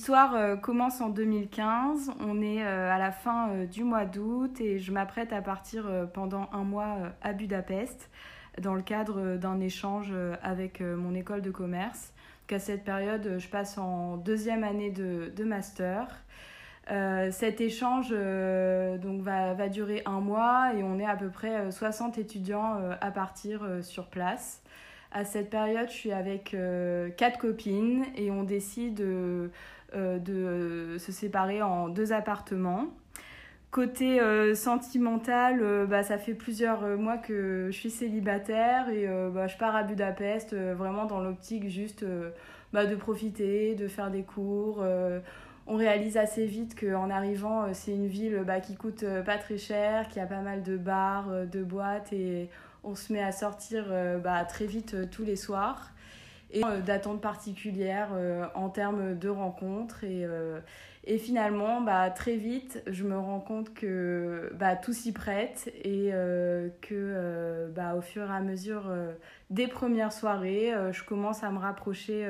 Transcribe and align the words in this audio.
l'histoire 0.00 0.58
commence 0.62 1.02
en 1.02 1.10
2015. 1.10 2.12
On 2.20 2.40
est 2.40 2.62
à 2.62 2.96
la 2.96 3.12
fin 3.12 3.66
du 3.70 3.84
mois 3.84 4.06
d'août 4.06 4.58
et 4.58 4.78
je 4.78 4.92
m'apprête 4.92 5.30
à 5.30 5.42
partir 5.42 5.84
pendant 6.14 6.48
un 6.54 6.64
mois 6.64 6.96
à 7.20 7.34
Budapest 7.34 8.08
dans 8.62 8.72
le 8.72 8.80
cadre 8.80 9.36
d'un 9.36 9.60
échange 9.60 10.14
avec 10.42 10.80
mon 10.80 11.14
école 11.14 11.42
de 11.42 11.50
commerce. 11.50 12.14
à 12.50 12.58
cette 12.58 12.82
période, 12.82 13.36
je 13.36 13.46
passe 13.48 13.76
en 13.76 14.16
deuxième 14.16 14.64
année 14.64 14.90
de, 14.90 15.44
master. 15.44 16.06
Euh, 16.90 17.30
cet 17.30 17.60
échange 17.60 18.08
euh, 18.10 18.96
donc 18.96 19.20
va, 19.20 19.68
durer 19.68 20.00
un 20.06 20.20
mois 20.20 20.72
et 20.74 20.82
on 20.82 20.98
est 20.98 21.04
à 21.04 21.16
peu 21.16 21.28
près 21.28 21.70
60 21.70 22.16
euh, 22.16 22.22
étudiants 22.22 22.78
à 23.02 23.10
partir 23.10 23.68
sur 23.82 24.06
place. 24.06 24.62
À 25.12 25.24
cette 25.24 25.50
période, 25.50 25.88
je 25.88 25.94
suis 25.94 26.12
avec 26.12 26.56
quatre 27.16 27.38
copines 27.38 28.04
et 28.16 28.30
on 28.30 28.44
décide 28.44 29.02
de, 29.94 30.18
de 30.18 30.96
se 30.98 31.12
séparer 31.12 31.62
en 31.62 31.88
deux 31.88 32.12
appartements. 32.12 32.86
Côté 33.70 34.20
sentimental, 34.54 35.86
bah, 35.88 36.02
ça 36.02 36.18
fait 36.18 36.34
plusieurs 36.34 36.98
mois 36.98 37.18
que 37.18 37.68
je 37.70 37.76
suis 37.76 37.90
célibataire 37.90 38.88
et 38.88 39.06
bah, 39.32 39.46
je 39.46 39.56
pars 39.56 39.76
à 39.76 39.84
Budapest 39.84 40.54
vraiment 40.54 41.04
dans 41.04 41.20
l'optique 41.20 41.68
juste 41.68 42.04
bah, 42.72 42.86
de 42.86 42.96
profiter, 42.96 43.76
de 43.76 43.86
faire 43.86 44.10
des 44.10 44.22
cours 44.22 44.84
on 45.70 45.76
réalise 45.76 46.16
assez 46.16 46.46
vite 46.46 46.78
qu'en 46.78 47.10
arrivant, 47.10 47.62
euh, 47.62 47.70
c'est 47.72 47.92
une 47.92 48.08
ville 48.08 48.42
bah, 48.44 48.58
qui 48.60 48.74
coûte 48.74 49.04
euh, 49.04 49.22
pas 49.22 49.38
très 49.38 49.56
cher, 49.56 50.08
qui 50.08 50.18
a 50.18 50.26
pas 50.26 50.40
mal 50.40 50.64
de 50.64 50.76
bars, 50.76 51.28
euh, 51.30 51.46
de 51.46 51.62
boîtes 51.62 52.12
et 52.12 52.50
on 52.82 52.96
se 52.96 53.12
met 53.12 53.22
à 53.22 53.30
sortir 53.30 53.92
bah, 54.24 54.42
très 54.46 54.64
vite 54.64 55.10
tous 55.10 55.22
les 55.22 55.36
soirs. 55.36 55.90
Et 56.52 56.62
d'attentes 56.84 57.20
particulières 57.20 58.10
en 58.54 58.68
termes 58.70 59.16
de 59.16 59.28
rencontres. 59.28 60.04
Et, 60.04 60.26
et 61.04 61.18
finalement, 61.18 61.80
bah, 61.80 62.10
très 62.10 62.36
vite, 62.36 62.82
je 62.88 63.04
me 63.04 63.16
rends 63.16 63.40
compte 63.40 63.72
que 63.72 64.52
bah, 64.54 64.74
tout 64.74 64.92
s'y 64.92 65.12
prête 65.12 65.72
et 65.84 66.10
que 66.80 67.70
bah, 67.74 67.94
au 67.94 68.00
fur 68.00 68.28
et 68.28 68.34
à 68.34 68.40
mesure 68.40 68.92
des 69.50 69.68
premières 69.68 70.12
soirées, 70.12 70.72
je 70.90 71.04
commence 71.04 71.44
à 71.44 71.50
me 71.50 71.58
rapprocher 71.58 72.26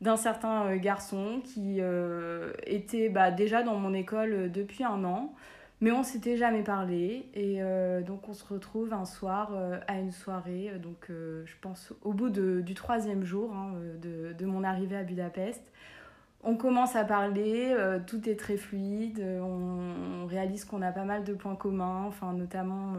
d'un 0.00 0.16
certain 0.16 0.66
euh, 0.66 0.76
garçon 0.76 1.40
qui 1.42 1.78
euh, 1.80 2.52
était 2.66 3.08
bah, 3.08 3.30
déjà 3.30 3.62
dans 3.62 3.76
mon 3.76 3.94
école 3.94 4.32
euh, 4.32 4.48
depuis 4.48 4.84
un 4.84 5.04
an, 5.04 5.34
mais 5.80 5.92
on 5.92 6.02
s'était 6.02 6.36
jamais 6.36 6.62
parlé. 6.62 7.28
Et 7.34 7.60
donc 8.06 8.28
on 8.28 8.34
se 8.34 8.44
retrouve 8.44 8.92
un 8.92 9.04
soir 9.04 9.52
à 9.86 9.98
une 9.98 10.12
soirée, 10.12 10.72
donc 10.82 11.08
je 11.08 11.52
pense 11.60 11.92
au 12.02 12.12
bout 12.12 12.30
de, 12.30 12.60
du 12.60 12.74
troisième 12.74 13.24
jour 13.24 13.52
hein, 13.52 13.74
de, 14.00 14.32
de, 14.32 14.46
mon 14.46 14.64
arrivée 14.64 14.96
à 14.96 15.02
Budapest. 15.02 15.62
On 16.44 16.56
commence 16.56 16.96
à 16.96 17.04
parler, 17.04 17.76
tout 18.06 18.28
est 18.28 18.36
très 18.36 18.56
fluide, 18.56 19.22
on, 19.40 20.22
on 20.22 20.26
réalise 20.26 20.64
qu'on 20.64 20.82
a 20.82 20.92
pas 20.92 21.04
mal 21.04 21.24
de 21.24 21.34
points 21.34 21.56
communs, 21.56 22.04
enfin, 22.06 22.32
notamment 22.32 22.94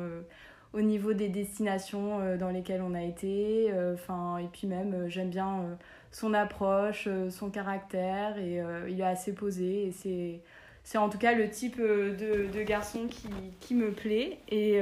au 0.73 0.81
niveau 0.81 1.14
des 1.14 1.30
destinations 1.30 2.38
dans 2.38 2.50
lesquelles 2.50 2.81
on 2.81 2.94
a 2.94 3.03
été. 3.03 3.73
Enfin, 3.94 4.38
et 4.38 4.48
puis 4.52 4.67
même, 4.67 5.08
j'aime 5.08 5.30
bien 5.30 5.78
son 6.11 6.33
approche, 6.33 7.05
euh, 7.08 7.30
son 7.30 7.50
caractère, 7.50 8.38
et 8.38 8.59
euh, 8.59 8.89
il 8.89 9.00
est 9.00 9.05
assez 9.05 9.33
posé. 9.33 9.88
Et 9.88 9.92
c'est, 9.92 10.42
c'est 10.88 10.97
en 10.97 11.09
tout 11.09 11.17
cas 11.17 11.33
le 11.33 11.49
type 11.49 11.77
euh, 11.80 12.15
de, 12.15 12.58
de 12.58 12.64
garçon 12.64 13.08
qui, 13.08 13.27
qui, 13.59 13.75
me 13.75 13.92
plaît. 13.92 14.39
Et, 14.49 14.80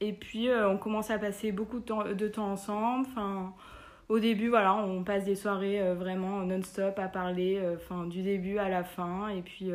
et 0.00 0.12
puis, 0.12 0.48
on 0.50 0.78
commence 0.78 1.10
à 1.10 1.18
passer 1.18 1.52
beaucoup 1.52 1.80
de 1.80 1.84
temps, 1.84 2.04
de 2.04 2.28
temps 2.28 2.52
ensemble. 2.52 3.06
Au 4.08 4.18
début, 4.18 4.48
voilà, 4.48 4.74
on 4.74 5.02
passe 5.02 5.24
des 5.24 5.34
soirées 5.34 5.94
vraiment 5.94 6.40
non-stop 6.40 6.98
à 6.98 7.08
parler, 7.08 7.60
du 8.06 8.22
début 8.22 8.58
à 8.58 8.68
la 8.68 8.84
fin. 8.84 9.28
Et 9.28 9.42
puis 9.42 9.72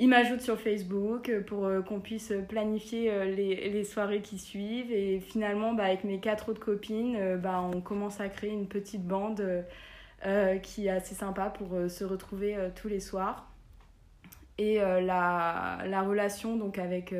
il 0.00 0.08
m'ajoute 0.08 0.40
sur 0.40 0.58
Facebook 0.58 1.28
euh, 1.28 1.42
pour 1.42 1.66
euh, 1.66 1.82
qu'on 1.82 2.00
puisse 2.00 2.32
planifier 2.48 3.10
euh, 3.10 3.26
les, 3.26 3.68
les, 3.68 3.84
soirées 3.84 4.22
qui 4.22 4.38
suivent. 4.38 4.90
Et 4.90 5.20
finalement, 5.20 5.74
bah, 5.74 5.84
avec 5.84 6.04
mes 6.04 6.20
quatre 6.20 6.48
autres 6.48 6.60
copines, 6.60 7.36
bah, 7.36 7.60
on 7.60 7.82
commence 7.82 8.18
à 8.18 8.30
créer 8.30 8.50
une 8.50 8.66
petite 8.66 9.06
bande 9.06 9.44
qui 10.62 10.86
est 10.86 10.90
assez 10.90 11.14
sympa 11.14 11.46
pour 11.46 11.68
se 11.88 12.04
retrouver 12.04 12.54
tous 12.76 12.88
les 12.88 13.00
soirs. 13.00 13.49
Et 14.62 14.76
la, 14.76 15.78
la, 15.86 16.02
relation 16.02 16.56
donc 16.56 16.78
avec, 16.78 17.14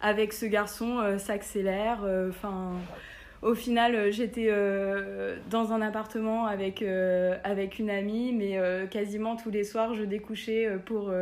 avec 0.00 0.32
ce 0.32 0.46
garçon 0.46 1.18
s'accélère. 1.18 2.04
Enfin 2.28 2.72
au 3.42 3.54
final, 3.54 4.10
j'étais 4.10 4.50
dans 5.50 5.72
un 5.72 5.82
appartement 5.82 6.46
avec, 6.46 6.82
avec 7.44 7.78
une 7.78 7.90
amie, 7.90 8.32
mais 8.32 8.58
quasiment 8.90 9.36
tous 9.36 9.50
les 9.50 9.62
soirs, 9.62 9.94
je 9.94 10.02
découchais 10.02 10.68
pour, 10.84 11.12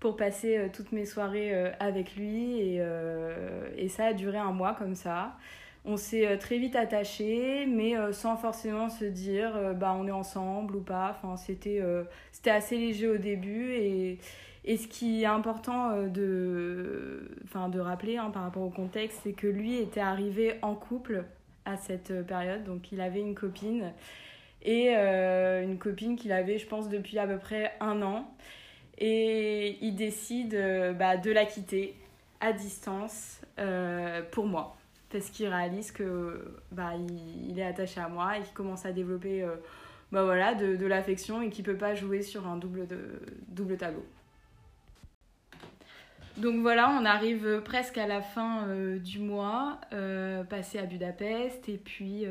pour 0.00 0.16
passer 0.16 0.56
euh, 0.56 0.68
toutes 0.72 0.92
mes 0.92 1.04
soirées 1.04 1.54
euh, 1.54 1.70
avec 1.80 2.16
lui. 2.16 2.60
Et, 2.60 2.76
euh, 2.80 3.68
et, 3.76 3.88
ça 3.88 4.06
a 4.06 4.12
duré 4.12 4.38
un 4.38 4.52
mois 4.52 4.74
comme 4.74 4.94
ça. 4.94 5.36
On 5.84 5.96
s'est 5.96 6.36
très 6.38 6.58
vite 6.58 6.74
attaché, 6.74 7.64
mais 7.66 7.94
sans 8.12 8.36
forcément 8.36 8.88
se 8.88 9.04
dire 9.04 9.52
bah, 9.76 9.94
on 9.96 10.08
est 10.08 10.12
ensemble 10.12 10.74
ou 10.74 10.80
pas. 10.80 11.16
Enfin, 11.16 11.36
c'était 11.36 11.80
c'était 12.32 12.50
assez 12.50 12.76
léger 12.76 13.06
au 13.06 13.18
début. 13.18 13.72
Et, 13.74 14.18
et 14.66 14.76
ce 14.76 14.88
qui 14.88 15.22
est 15.22 15.26
important 15.26 16.02
de, 16.02 17.30
enfin, 17.44 17.68
de 17.68 17.80
rappeler 17.80 18.18
hein, 18.18 18.30
par 18.30 18.42
rapport 18.42 18.62
au 18.62 18.70
contexte, 18.70 19.20
c'est 19.22 19.32
que 19.32 19.46
lui 19.46 19.76
était 19.76 20.00
arrivé 20.00 20.54
en 20.62 20.74
couple 20.74 21.24
à 21.64 21.76
cette 21.76 22.26
période. 22.26 22.64
Donc 22.64 22.92
il 22.92 23.00
avait 23.00 23.20
une 23.20 23.34
copine 23.34 23.92
et 24.62 24.94
une 24.94 25.78
copine 25.78 26.16
qu'il 26.16 26.32
avait, 26.32 26.58
je 26.58 26.66
pense, 26.66 26.88
depuis 26.88 27.18
à 27.18 27.26
peu 27.26 27.38
près 27.38 27.72
un 27.80 28.02
an 28.02 28.28
et 28.98 29.78
il 29.82 29.94
décide 29.94 30.54
euh, 30.54 30.92
bah, 30.92 31.16
de 31.16 31.30
la 31.30 31.44
quitter 31.44 31.94
à 32.40 32.52
distance 32.52 33.40
euh, 33.58 34.22
pour 34.30 34.46
moi 34.46 34.76
parce 35.10 35.30
qu'il 35.30 35.46
réalise 35.48 35.92
que 35.92 36.56
bah, 36.72 36.92
il, 37.48 37.58
est 37.58 37.64
attaché 37.64 38.00
à 38.00 38.08
moi 38.08 38.38
et 38.38 38.42
qu'il 38.42 38.52
commence 38.52 38.84
à 38.84 38.92
développer 38.92 39.42
euh, 39.42 39.54
bah, 40.12 40.24
voilà, 40.24 40.54
de, 40.54 40.86
l'affection 40.86 41.42
et 41.42 41.50
qu'il 41.50 41.64
peut 41.64 41.76
pas 41.76 41.94
jouer 41.94 42.22
sur 42.22 42.46
un 42.46 42.56
double, 42.56 42.86
double 43.48 43.76
tableau. 43.76 44.04
Donc 46.36 46.60
voilà, 46.60 46.90
on 46.90 47.04
arrive 47.04 47.62
presque 47.64 47.98
à 47.98 48.06
la 48.06 48.20
fin 48.20 48.66
du 49.02 49.20
mois, 49.20 49.80
passé 50.50 50.78
à 50.78 50.84
Budapest 50.84 51.68
et 51.68 51.78
puis 51.78 52.26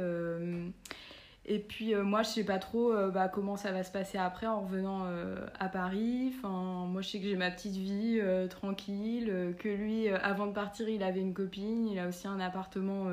euh, 1.93 2.03
moi, 2.03 2.23
je 2.23 2.29
sais 2.29 2.43
pas 2.43 2.57
trop 2.57 2.91
euh, 2.91 3.11
bah, 3.11 3.27
comment 3.27 3.55
ça 3.55 3.71
va 3.71 3.83
se 3.83 3.91
passer 3.91 4.17
après 4.17 4.47
en 4.47 4.61
revenant 4.61 5.05
euh, 5.05 5.35
à 5.59 5.69
Paris. 5.69 6.33
Enfin, 6.35 6.85
moi, 6.87 7.01
je 7.01 7.09
sais 7.09 7.19
que 7.19 7.25
j'ai 7.25 7.35
ma 7.35 7.51
petite 7.51 7.75
vie 7.75 8.19
tranquille, 8.49 9.53
que 9.59 9.69
lui, 9.69 10.09
avant 10.09 10.47
de 10.47 10.53
partir, 10.53 10.89
il 10.89 11.03
avait 11.03 11.19
une 11.19 11.33
copine, 11.33 11.87
il 11.87 11.99
a 11.99 12.07
aussi 12.07 12.27
un 12.27 12.39
appartement 12.39 13.07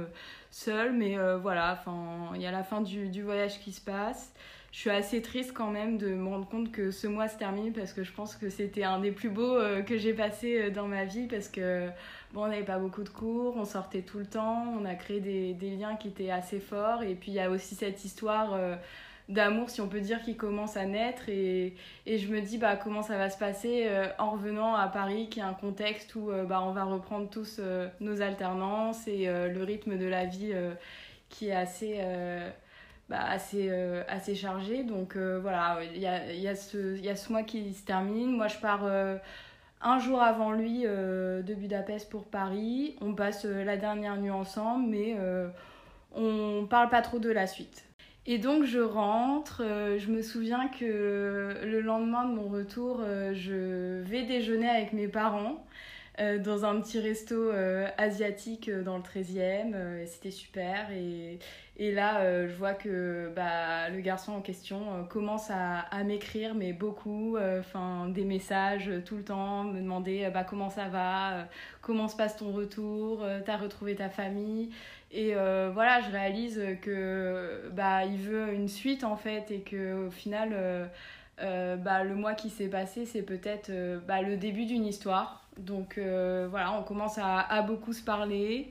seul. 0.50 0.92
Mais 0.92 1.16
voilà, 1.36 1.82
il 2.34 2.40
y 2.40 2.46
a 2.46 2.50
la 2.50 2.62
fin 2.62 2.80
du, 2.80 3.22
voyage 3.22 3.60
qui 3.60 3.72
se 3.72 3.80
passe. 3.80 4.32
Je 4.72 4.78
suis 4.78 4.90
assez 4.90 5.22
triste 5.22 5.52
quand 5.52 5.70
même 5.70 5.98
de 5.98 6.08
me 6.08 6.28
rendre 6.28 6.48
compte 6.48 6.72
que 6.72 6.90
ce 6.90 7.06
mois 7.06 7.28
se 7.28 7.36
termine 7.36 7.72
parce 7.72 7.92
que 7.92 8.02
je 8.02 8.12
pense 8.12 8.36
que 8.36 8.48
c'était 8.48 8.84
un 8.84 9.00
des 9.00 9.12
plus 9.12 9.28
beaux 9.28 9.58
que 9.86 9.98
j'ai 9.98 10.14
passé 10.14 10.70
dans 10.70 10.88
ma 10.88 11.04
vie 11.04 11.26
parce 11.26 11.48
que 11.48 11.90
Bon, 12.32 12.44
on 12.44 12.48
n'avait 12.48 12.64
pas 12.64 12.78
beaucoup 12.78 13.02
de 13.02 13.10
cours, 13.10 13.56
on 13.58 13.66
sortait 13.66 14.00
tout 14.00 14.18
le 14.18 14.24
temps, 14.24 14.64
on 14.80 14.86
a 14.86 14.94
créé 14.94 15.20
des, 15.20 15.52
des 15.52 15.76
liens 15.76 15.96
qui 15.96 16.08
étaient 16.08 16.30
assez 16.30 16.60
forts. 16.60 17.02
Et 17.02 17.14
puis 17.14 17.30
il 17.30 17.34
y 17.34 17.40
a 17.40 17.50
aussi 17.50 17.74
cette 17.74 18.04
histoire 18.06 18.54
euh, 18.54 18.74
d'amour, 19.28 19.68
si 19.68 19.82
on 19.82 19.88
peut 19.88 20.00
dire, 20.00 20.22
qui 20.22 20.34
commence 20.34 20.78
à 20.78 20.86
naître. 20.86 21.28
Et, 21.28 21.74
et 22.06 22.16
je 22.16 22.28
me 22.28 22.40
dis 22.40 22.56
bah, 22.56 22.76
comment 22.76 23.02
ça 23.02 23.18
va 23.18 23.28
se 23.28 23.36
passer 23.36 23.86
euh, 23.86 24.08
en 24.18 24.30
revenant 24.30 24.74
à 24.74 24.88
Paris, 24.88 25.28
qui 25.28 25.40
est 25.40 25.42
un 25.42 25.52
contexte 25.52 26.14
où 26.14 26.30
euh, 26.30 26.44
bah, 26.44 26.62
on 26.62 26.72
va 26.72 26.84
reprendre 26.84 27.28
tous 27.28 27.60
nos 28.00 28.22
alternances 28.22 29.06
et 29.06 29.26
le 29.26 29.62
rythme 29.62 29.98
de 29.98 30.06
la 30.06 30.24
vie 30.24 30.54
qui 31.28 31.48
est 31.48 31.54
assez. 31.54 32.00
Bah, 33.12 33.24
assez, 33.28 33.70
assez 34.08 34.34
chargé. 34.34 34.84
Donc 34.84 35.16
voilà, 35.16 35.80
il 35.94 36.00
y 36.00 36.06
a, 36.06 36.32
y, 36.32 36.48
a 36.48 36.56
ce, 36.56 36.96
y 36.98 37.10
a 37.10 37.16
ce 37.16 37.30
mois 37.30 37.42
qui 37.42 37.74
se 37.74 37.84
termine. 37.84 38.34
Moi, 38.34 38.48
je 38.48 38.56
pars 38.56 38.84
un 39.82 39.98
jour 39.98 40.22
avant 40.22 40.52
lui 40.52 40.82
euh, 40.84 41.42
de 41.42 41.54
Budapest 41.54 42.08
pour 42.08 42.24
Paris. 42.24 42.96
On 43.00 43.14
passe 43.14 43.44
euh, 43.44 43.64
la 43.64 43.76
dernière 43.76 44.16
nuit 44.16 44.30
ensemble, 44.30 44.88
mais 44.88 45.16
euh, 45.18 45.48
on 46.14 46.66
parle 46.68 46.88
pas 46.88 47.02
trop 47.02 47.18
de 47.18 47.30
la 47.30 47.46
suite. 47.46 47.84
Et 48.24 48.38
donc 48.38 48.64
je 48.64 48.78
rentre, 48.78 49.64
je 49.98 50.08
me 50.08 50.22
souviens 50.22 50.68
que 50.68 51.56
le 51.64 51.80
lendemain 51.80 52.24
de 52.24 52.32
mon 52.32 52.48
retour, 52.48 53.00
je 53.32 54.00
vais 54.02 54.22
déjeuner 54.22 54.68
avec 54.68 54.92
mes 54.92 55.08
parents 55.08 55.66
dans 56.18 56.64
un 56.64 56.80
petit 56.80 57.00
resto 57.00 57.50
asiatique 57.96 58.70
dans 58.70 58.96
le 58.96 59.02
13e, 59.02 60.00
et 60.02 60.06
c'était 60.06 60.30
super. 60.30 60.90
Et, 60.90 61.38
et 61.78 61.90
là, 61.90 62.20
euh, 62.20 62.48
je 62.48 62.54
vois 62.54 62.74
que 62.74 63.32
bah, 63.34 63.88
le 63.88 64.00
garçon 64.00 64.32
en 64.32 64.42
question 64.42 64.82
euh, 64.92 65.02
commence 65.04 65.50
à, 65.50 66.04
m'écrire, 66.04 66.54
mais 66.54 66.72
beaucoup, 66.74 67.36
euh, 67.36 67.62
des 68.08 68.24
messages 68.24 68.90
tout 69.06 69.16
le 69.16 69.24
temps, 69.24 69.64
me 69.64 69.80
demander 69.80 70.28
bah, 70.32 70.44
comment 70.44 70.68
ça 70.68 70.88
va, 70.88 71.48
comment 71.80 72.08
se 72.08 72.16
passe 72.16 72.36
ton 72.36 72.52
retour, 72.52 73.26
t'as 73.46 73.56
retrouvé 73.56 73.94
ta 73.94 74.10
famille. 74.10 74.70
Et 75.10 75.34
voilà, 75.34 76.00
je 76.02 76.10
réalise 76.10 76.60
que 76.82 77.68
bah, 77.72 78.04
il 78.04 78.18
veut 78.18 78.52
une 78.52 78.68
suite 78.68 79.04
en 79.04 79.16
fait, 79.16 79.50
et 79.50 79.60
que 79.60 80.06
au 80.06 80.10
final, 80.10 80.90
bah, 81.38 82.04
le 82.04 82.14
mois 82.14 82.34
qui 82.34 82.50
s'est 82.50 82.68
passé, 82.68 83.06
c'est 83.06 83.22
peut-être 83.22 83.70
bah, 84.06 84.22
le 84.22 84.36
début 84.36 84.66
d'une 84.66 84.86
histoire. 84.86 85.41
Donc 85.58 85.98
voilà, 85.98 86.72
on 86.78 86.82
commence 86.82 87.18
à, 87.18 87.62
beaucoup 87.62 87.92
se 87.92 88.02
parler. 88.02 88.70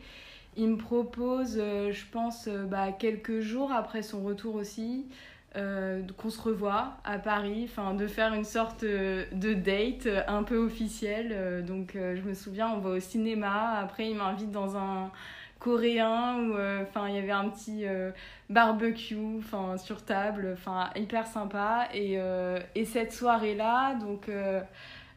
Il 0.57 0.69
me 0.69 0.77
propose, 0.77 1.57
je 1.57 2.05
pense, 2.11 2.47
bah, 2.47 2.91
quelques 2.91 3.39
jours 3.39 3.71
après 3.71 4.01
son 4.01 4.23
retour 4.23 4.55
aussi, 4.55 5.05
euh, 5.57 6.01
qu'on 6.15 6.29
se 6.29 6.39
revoit 6.39 6.93
à 7.03 7.17
Paris, 7.19 7.69
de 7.97 8.07
faire 8.07 8.33
une 8.33 8.45
sorte 8.45 8.83
euh, 8.83 9.25
de 9.33 9.53
date 9.53 10.07
un 10.29 10.43
peu 10.43 10.55
officielle. 10.55 11.31
Euh, 11.33 11.61
donc 11.61 11.91
je 11.95 12.21
me 12.21 12.33
souviens, 12.33 12.69
on 12.69 12.77
va 12.77 12.91
au 12.91 12.99
cinéma, 13.01 13.79
après 13.81 14.09
il 14.09 14.15
m'invite 14.15 14.51
dans 14.51 14.77
un 14.77 15.11
coréen 15.59 16.37
où 16.37 16.55
il 17.07 17.15
y 17.15 17.17
avait 17.17 17.31
un 17.31 17.49
petit 17.49 17.83
barbecue 18.49 19.41
sur 19.77 20.03
table, 20.05 20.51
enfin 20.53 20.89
hyper 20.95 21.27
sympa 21.27 21.87
et, 21.93 22.17
et 22.73 22.85
cette 22.85 23.13
soirée 23.13 23.53
là 23.53 23.93
donc 23.93 24.27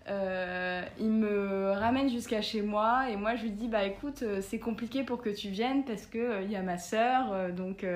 euh, 0.09 0.83
il 0.99 1.11
me 1.11 1.71
ramène 1.73 2.11
jusqu'à 2.11 2.43
chez 2.43 2.61
moi 2.61 3.09
et 3.09 3.17
moi 3.17 3.37
je 3.37 3.45
lui 3.45 3.53
dis 3.53 3.69
bah 3.69 3.85
écoute 3.85 4.23
euh, 4.23 4.43
c'est 4.43 4.59
compliqué 4.59 5.03
pour 5.03 5.23
que 5.23 5.31
tu 5.31 5.49
viennes 5.49 5.83
parce 5.85 6.05
que 6.05 6.19
euh, 6.19 6.43
il 6.43 6.51
y 6.51 6.57
a 6.57 6.63
ma 6.63 6.77
sœur 6.77 7.53
donc 7.53 7.87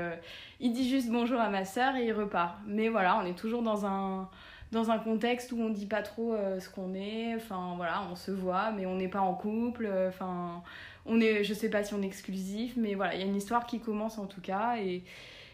il 0.60 0.72
dit 0.72 0.88
juste 0.88 1.10
bonjour 1.10 1.38
à 1.38 1.50
ma 1.50 1.64
sœur 1.64 1.96
et 1.96 2.06
il 2.06 2.12
repart. 2.12 2.56
Mais 2.66 2.88
voilà 2.88 3.19
on 3.22 3.26
est 3.26 3.37
toujours 3.37 3.62
dans 3.62 3.84
un 3.84 4.28
dans 4.72 4.90
un 4.90 4.99
contexte 4.99 5.52
où 5.52 5.60
on 5.60 5.70
dit 5.70 5.87
pas 5.87 6.02
trop 6.02 6.34
ce 6.58 6.69
qu'on 6.70 6.94
est. 6.94 7.34
Enfin 7.37 7.75
voilà 7.76 8.02
on 8.11 8.16
se 8.16 8.31
voit 8.31 8.70
mais 8.70 8.87
on 8.87 8.96
n'est 8.96 9.08
pas 9.08 9.20
en 9.20 9.34
couple. 9.34 9.88
Enfin 10.08 10.62
on 11.04 11.20
est 11.20 11.44
je 11.44 11.52
sais 11.52 11.69
pas 11.69 11.84
si 11.84 11.94
on 11.94 12.02
est 12.02 12.06
exclusif 12.06 12.75
mais 12.76 12.94
voilà 12.94 13.14
il 13.14 13.20
y 13.20 13.25
a 13.25 13.26
une 13.26 13.37
histoire 13.37 13.66
qui 13.66 13.81
commence 13.81 14.19
en 14.19 14.26
tout 14.26 14.40
cas 14.40 14.76
et 14.78 15.02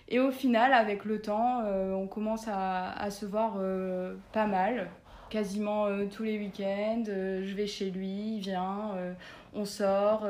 et 0.09 0.21
au 0.21 0.31
final 0.31 0.73
avec 0.73 1.05
le 1.05 1.21
temps 1.21 1.63
on 1.65 2.07
commence 2.07 2.47
à, 2.47 2.93
à 2.93 3.11
se 3.11 3.27
voir 3.27 3.59
pas 4.33 4.47
mal 4.47 4.91
quasiment 5.35 5.87
euh, 5.87 6.07
tous 6.07 6.23
les 6.23 6.39
week-ends. 6.39 7.03
Euh, 7.09 7.43
je 7.45 7.55
vais 7.55 7.67
chez 7.67 7.91
lui, 7.91 8.37
il 8.37 8.39
vient, 8.39 8.93
euh, 8.95 9.13
on 9.53 9.65
sort, 9.65 10.27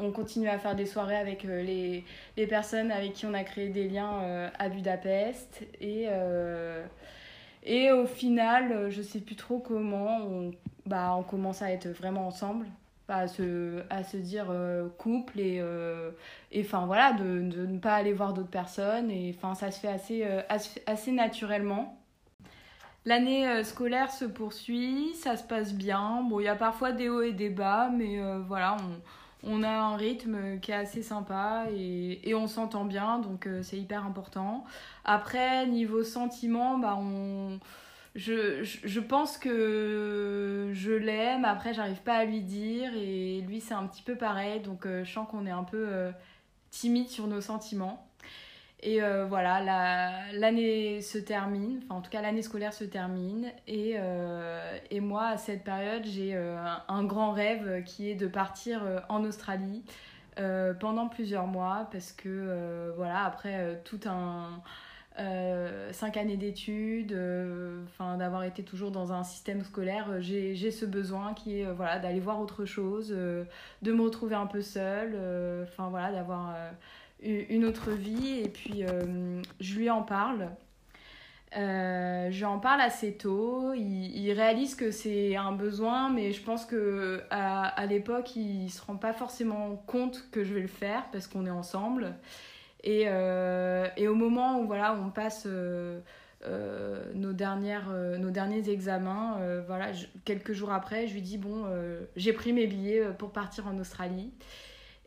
on 0.00 0.10
continue 0.12 0.48
à 0.48 0.58
faire 0.58 0.74
des 0.76 0.86
soirées 0.86 1.16
avec 1.16 1.42
les, 1.44 2.04
les, 2.36 2.46
personnes 2.46 2.90
avec 2.92 3.14
qui 3.14 3.26
on 3.26 3.34
a 3.34 3.42
créé 3.42 3.68
des 3.68 3.88
liens 3.88 4.50
à 4.56 4.68
Budapest. 4.68 5.62
Et, 5.80 6.06
et 7.64 7.90
au 7.90 8.06
final, 8.06 8.88
je 8.88 9.02
sais 9.02 9.18
plus 9.18 9.34
trop 9.34 9.58
comment, 9.58 10.18
on, 10.18 10.52
bah, 10.86 11.16
on 11.18 11.24
commence 11.24 11.62
à 11.62 11.72
être 11.72 11.88
vraiment 11.88 12.28
ensemble. 12.28 12.66
À 13.08 13.26
se, 13.26 13.82
à 13.90 14.04
se 14.04 14.16
dire 14.16 14.54
couple 14.98 15.40
et 15.40 15.60
enfin 16.60 16.86
voilà 16.86 17.12
de, 17.14 17.40
de, 17.40 17.66
ne 17.66 17.78
pas 17.80 17.96
aller 17.96 18.12
voir 18.12 18.34
d'autres 18.34 18.50
personnes 18.50 19.10
et 19.10 19.34
enfin 19.36 19.56
ça 19.56 19.72
se 19.72 19.80
fait 19.80 20.28
assez 20.86 21.10
naturellement 21.10 21.99
L'année 23.06 23.48
euh, 23.48 23.64
scolaire 23.64 24.12
se 24.12 24.26
poursuit, 24.26 25.14
ça 25.14 25.36
se 25.36 25.44
passe 25.44 25.72
bien. 25.72 26.22
Bon, 26.28 26.38
il 26.40 26.44
y 26.44 26.48
a 26.48 26.56
parfois 26.56 26.92
des 26.92 27.08
hauts 27.08 27.22
et 27.22 27.32
des 27.32 27.48
bas, 27.48 27.88
mais 27.90 28.20
euh, 28.20 28.40
voilà, 28.46 28.76
on, 29.42 29.62
a 29.62 29.70
un 29.70 29.96
rythme 29.96 30.60
qui 30.60 30.70
est 30.70 30.74
assez 30.74 31.02
sympa 31.02 31.66
et, 31.74 32.34
on 32.34 32.46
s'entend 32.46 32.84
bien, 32.84 33.18
donc 33.18 33.46
euh, 33.46 33.62
c'est 33.62 33.78
hyper 33.78 34.04
important. 34.04 34.64
Après, 35.04 35.66
niveau 35.66 36.04
sentiment, 36.04 36.76
bah, 36.78 36.98
je, 38.14 39.00
pense 39.00 39.38
que 39.38 40.70
je 40.74 40.92
l'aime, 40.92 41.46
après, 41.46 41.72
j'arrive 41.72 42.02
pas 42.02 42.16
à 42.16 42.24
lui 42.26 42.42
dire, 42.42 42.92
et 42.94 43.40
lui, 43.40 43.62
c'est 43.62 43.74
un 43.74 43.86
petit 43.86 44.02
peu 44.02 44.16
pareil, 44.16 44.60
donc 44.60 44.86
je 44.86 45.10
sens 45.10 45.26
qu'on 45.30 45.46
est 45.46 45.50
un 45.50 45.64
peu 45.64 46.12
timide 46.70 47.08
sur 47.08 47.26
nos 47.28 47.40
sentiments. 47.40 48.09
Et 48.82 49.02
euh, 49.02 49.26
voilà, 49.26 49.60
l'année 50.32 51.02
se 51.02 51.18
termine, 51.18 51.80
enfin 51.84 51.96
en 51.96 52.00
tout 52.00 52.10
cas 52.10 52.22
l'année 52.22 52.40
scolaire 52.40 52.72
se 52.72 52.84
termine. 52.84 53.52
Et, 53.68 53.96
euh, 53.98 54.78
et 54.90 55.00
moi, 55.00 55.26
à 55.26 55.36
cette 55.36 55.64
période, 55.64 56.04
j'ai 56.06 56.34
euh, 56.34 56.56
un 56.88 57.04
grand 57.04 57.32
rêve 57.32 57.84
qui 57.84 58.10
est 58.10 58.14
de 58.14 58.26
partir 58.26 58.82
en 59.08 59.24
Australie 59.24 59.82
pendant 60.80 61.08
plusieurs 61.08 61.46
mois 61.46 61.88
parce 61.92 62.12
que 62.12 62.94
voilà, 62.96 63.24
après 63.26 63.78
tout 63.84 64.00
un... 64.06 64.62
cinq 65.92 66.16
années 66.16 66.38
d'études, 66.38 67.14
d'avoir 67.98 68.44
été 68.44 68.62
toujours 68.62 68.90
dans 68.90 69.12
un 69.12 69.22
système 69.22 69.62
scolaire, 69.62 70.22
j'ai 70.22 70.70
ce 70.70 70.86
besoin 70.86 71.34
qui 71.34 71.60
est 71.60 71.70
voilà 71.70 71.98
d'aller 71.98 72.20
voir 72.20 72.40
autre 72.40 72.64
chose, 72.64 73.10
de 73.10 73.92
me 73.92 74.00
retrouver 74.00 74.34
un 74.34 74.46
peu 74.46 74.62
seule, 74.62 75.14
enfin 75.64 75.90
voilà 75.90 76.10
d'avoir 76.12 76.54
une 77.22 77.64
autre 77.64 77.90
vie 77.90 78.40
et 78.40 78.48
puis 78.48 78.84
euh, 78.84 79.42
je 79.60 79.78
lui 79.78 79.90
en 79.90 80.02
parle. 80.02 80.48
Euh, 81.56 82.30
je 82.30 82.44
en 82.44 82.58
parle 82.60 82.80
assez 82.80 83.14
tôt. 83.14 83.74
Il, 83.74 84.32
réalise 84.32 84.76
que 84.76 84.90
c'est 84.90 85.34
un 85.36 85.52
besoin, 85.52 86.08
mais 86.10 86.32
je 86.32 86.42
pense 86.42 86.64
que 86.64 87.22
à, 87.30 87.66
à 87.66 87.86
l'époque, 87.86 88.36
il 88.36 88.70
se 88.70 88.80
rend 88.82 88.96
pas 88.96 89.12
forcément 89.12 89.76
compte 89.86 90.30
que 90.30 90.44
je 90.44 90.54
vais 90.54 90.60
le 90.60 90.68
faire 90.68 91.04
parce 91.10 91.26
qu'on 91.26 91.46
est 91.46 91.50
ensemble. 91.50 92.14
Et, 92.84 93.04
euh, 93.08 93.86
et, 93.96 94.06
au 94.06 94.14
moment 94.14 94.60
où 94.60 94.66
voilà, 94.66 94.94
on 94.94 95.10
passe 95.10 95.46
nos, 97.14 97.32
dernières, 97.32 97.90
nos 97.90 98.30
derniers 98.30 98.70
examens, 98.70 99.38
voilà, 99.66 99.88
quelques 100.24 100.52
jours 100.52 100.72
après, 100.72 101.08
je 101.08 101.14
lui 101.14 101.22
dis 101.22 101.36
bon, 101.36 101.66
j'ai 102.14 102.32
pris 102.32 102.52
mes 102.52 102.68
billets 102.68 103.06
pour 103.18 103.32
partir 103.32 103.66
en 103.66 103.76
Australie. 103.78 104.32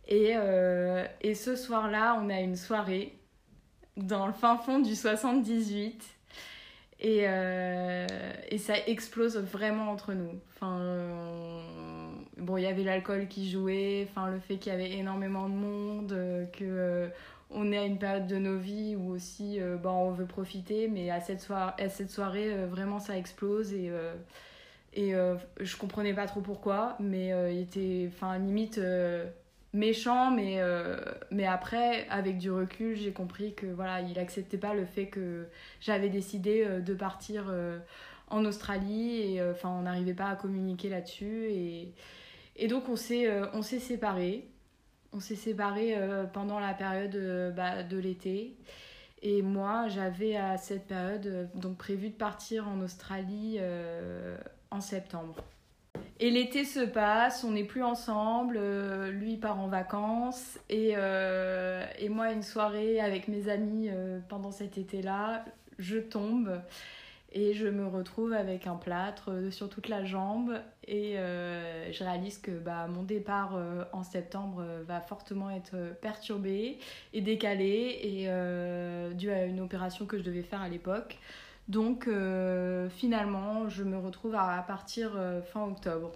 Et, 0.08 0.34
euh, 0.36 1.06
et 1.22 1.34
ce 1.34 1.56
soir-là, 1.56 2.20
on 2.22 2.30
a 2.30 2.40
une 2.40 2.56
soirée 2.56 3.18
dans 3.96 4.28
le 4.28 4.34
fin 4.34 4.58
fond 4.58 4.80
du 4.80 4.96
78. 4.96 6.04
Et, 7.00 7.22
euh, 7.24 8.08
et 8.50 8.58
ça 8.58 8.76
explose 8.88 9.38
vraiment 9.38 9.92
entre 9.92 10.14
nous. 10.14 10.40
Enfin, 10.54 10.80
bon, 12.38 12.56
il 12.58 12.64
y 12.64 12.68
avait 12.68 12.84
l'alcool 12.84 13.28
qui 13.28 13.50
jouait, 13.50 14.08
enfin, 14.10 14.30
le 14.30 14.40
fait 14.40 14.56
qu'il 14.58 14.72
y 14.72 14.76
avait 14.76 14.92
énormément 14.92 15.50
de 15.50 15.54
monde, 15.54 16.48
que 16.58 17.10
on 17.56 17.72
est 17.72 17.78
à 17.78 17.84
une 17.84 18.00
période 18.00 18.26
de 18.26 18.38
nos 18.38 18.58
vies 18.58 18.96
où 18.96 19.12
aussi 19.12 19.60
bon, 19.82 19.90
on 19.90 20.12
veut 20.12 20.26
profiter, 20.26 20.88
mais 20.88 21.12
à 21.12 21.20
cette, 21.20 21.42
soirée, 21.42 21.84
à 21.84 21.90
cette 21.90 22.10
soirée, 22.10 22.66
vraiment 22.68 23.00
ça 23.00 23.18
explose 23.18 23.74
et, 23.74 23.92
et 24.94 25.14
je 25.60 25.76
comprenais 25.76 26.14
pas 26.14 26.26
trop 26.26 26.40
pourquoi, 26.40 26.96
mais 27.02 27.34
il 27.54 27.60
était, 27.60 28.10
enfin, 28.14 28.38
limite 28.38 28.80
méchant, 29.74 30.32
mais, 30.32 30.56
euh, 30.60 30.98
mais 31.32 31.46
après, 31.46 32.08
avec 32.10 32.38
du 32.38 32.52
recul, 32.52 32.96
j'ai 32.96 33.12
compris 33.12 33.54
que 33.56 33.66
voilà, 33.66 34.02
il 34.02 34.18
acceptait 34.20 34.58
pas 34.58 34.74
le 34.74 34.86
fait 34.86 35.08
que 35.08 35.48
j'avais 35.82 36.10
décidé 36.10 36.64
euh, 36.64 36.80
de 36.80 36.94
partir 36.94 37.46
euh, 37.50 37.80
en 38.30 38.46
Australie 38.46 39.36
et 39.36 39.44
enfin, 39.44 39.70
on 39.70 39.82
n'arrivait 39.82 40.14
pas 40.14 40.28
à 40.28 40.36
communiquer 40.36 40.90
là-dessus 40.90 41.46
et, 41.50 41.94
et 42.56 42.68
donc 42.68 42.90
on 42.90 42.96
s'est 42.96 43.30
on 43.54 43.62
s'est 43.62 43.80
séparés. 43.80 44.48
On 45.12 45.20
s'est 45.20 45.36
séparés 45.36 45.96
pendant 46.34 46.60
la 46.60 46.74
période 46.74 47.54
bah, 47.56 47.84
de 47.84 47.98
l'été. 47.98 48.58
Et 49.22 49.44
moi, 49.44 49.88
j'avais 49.88 50.36
à 50.36 50.58
cette 50.58 50.88
période 50.88 51.52
donc 51.54 51.78
prévu 51.78 52.10
de 52.10 52.16
partir 52.16 52.68
en 52.68 52.82
Australie 52.82 53.60
en 54.72 54.82
septembre. 54.82 55.36
Et 56.24 56.32
l'été 56.32 56.64
se 56.64 56.80
passe, 56.80 57.44
on 57.44 57.52
n'est 57.52 57.66
plus 57.66 57.84
ensemble, 57.84 58.56
euh, 58.58 59.12
lui 59.12 59.36
part 59.36 59.60
en 59.60 59.68
vacances 59.68 60.58
et, 60.70 60.94
euh, 60.96 61.86
et, 62.00 62.08
moi 62.08 62.32
une 62.32 62.44
soirée 62.44 63.02
avec 63.02 63.28
mes 63.28 63.50
amis 63.50 63.90
euh, 63.90 64.22
pendant 64.30 64.52
cet 64.52 64.78
été-là, 64.78 65.44
je 65.80 65.98
tombe 65.98 66.62
et 67.34 67.54
je 67.54 67.68
me 67.68 67.86
retrouve 67.86 68.32
avec 68.32 68.68
un 68.68 68.78
plâtre 68.78 69.52
sur 69.52 69.68
toute 69.68 69.90
la 69.90 70.06
jambe 70.06 70.54
et 70.88 71.16
je 71.18 72.04
réalise 72.04 72.38
que 72.38 72.52
bah, 72.52 72.88
mon 72.88 73.04
départ 73.04 73.58
en 73.92 74.04
septembre 74.04 74.64
va 74.88 75.02
fortement 75.02 75.50
être 75.50 75.76
perturbé 76.00 76.78
et 77.12 77.22
décalé 77.22 78.00
et 78.04 79.16
dû 79.16 79.32
à 79.32 79.46
une 79.46 79.60
opération 79.60 80.06
que 80.06 80.20
je 80.20 80.24
devais 80.24 80.44
faire 80.44 80.62
à 80.62 80.70
l'époque. 80.70 81.18
Donc 81.68 82.08
euh, 82.08 82.90
finalement, 82.90 83.70
je 83.70 83.84
me 83.84 83.98
retrouve 83.98 84.36
à 84.36 84.62
partir 84.68 85.14
euh, 85.16 85.42
fin 85.42 85.64
octobre. 85.64 86.12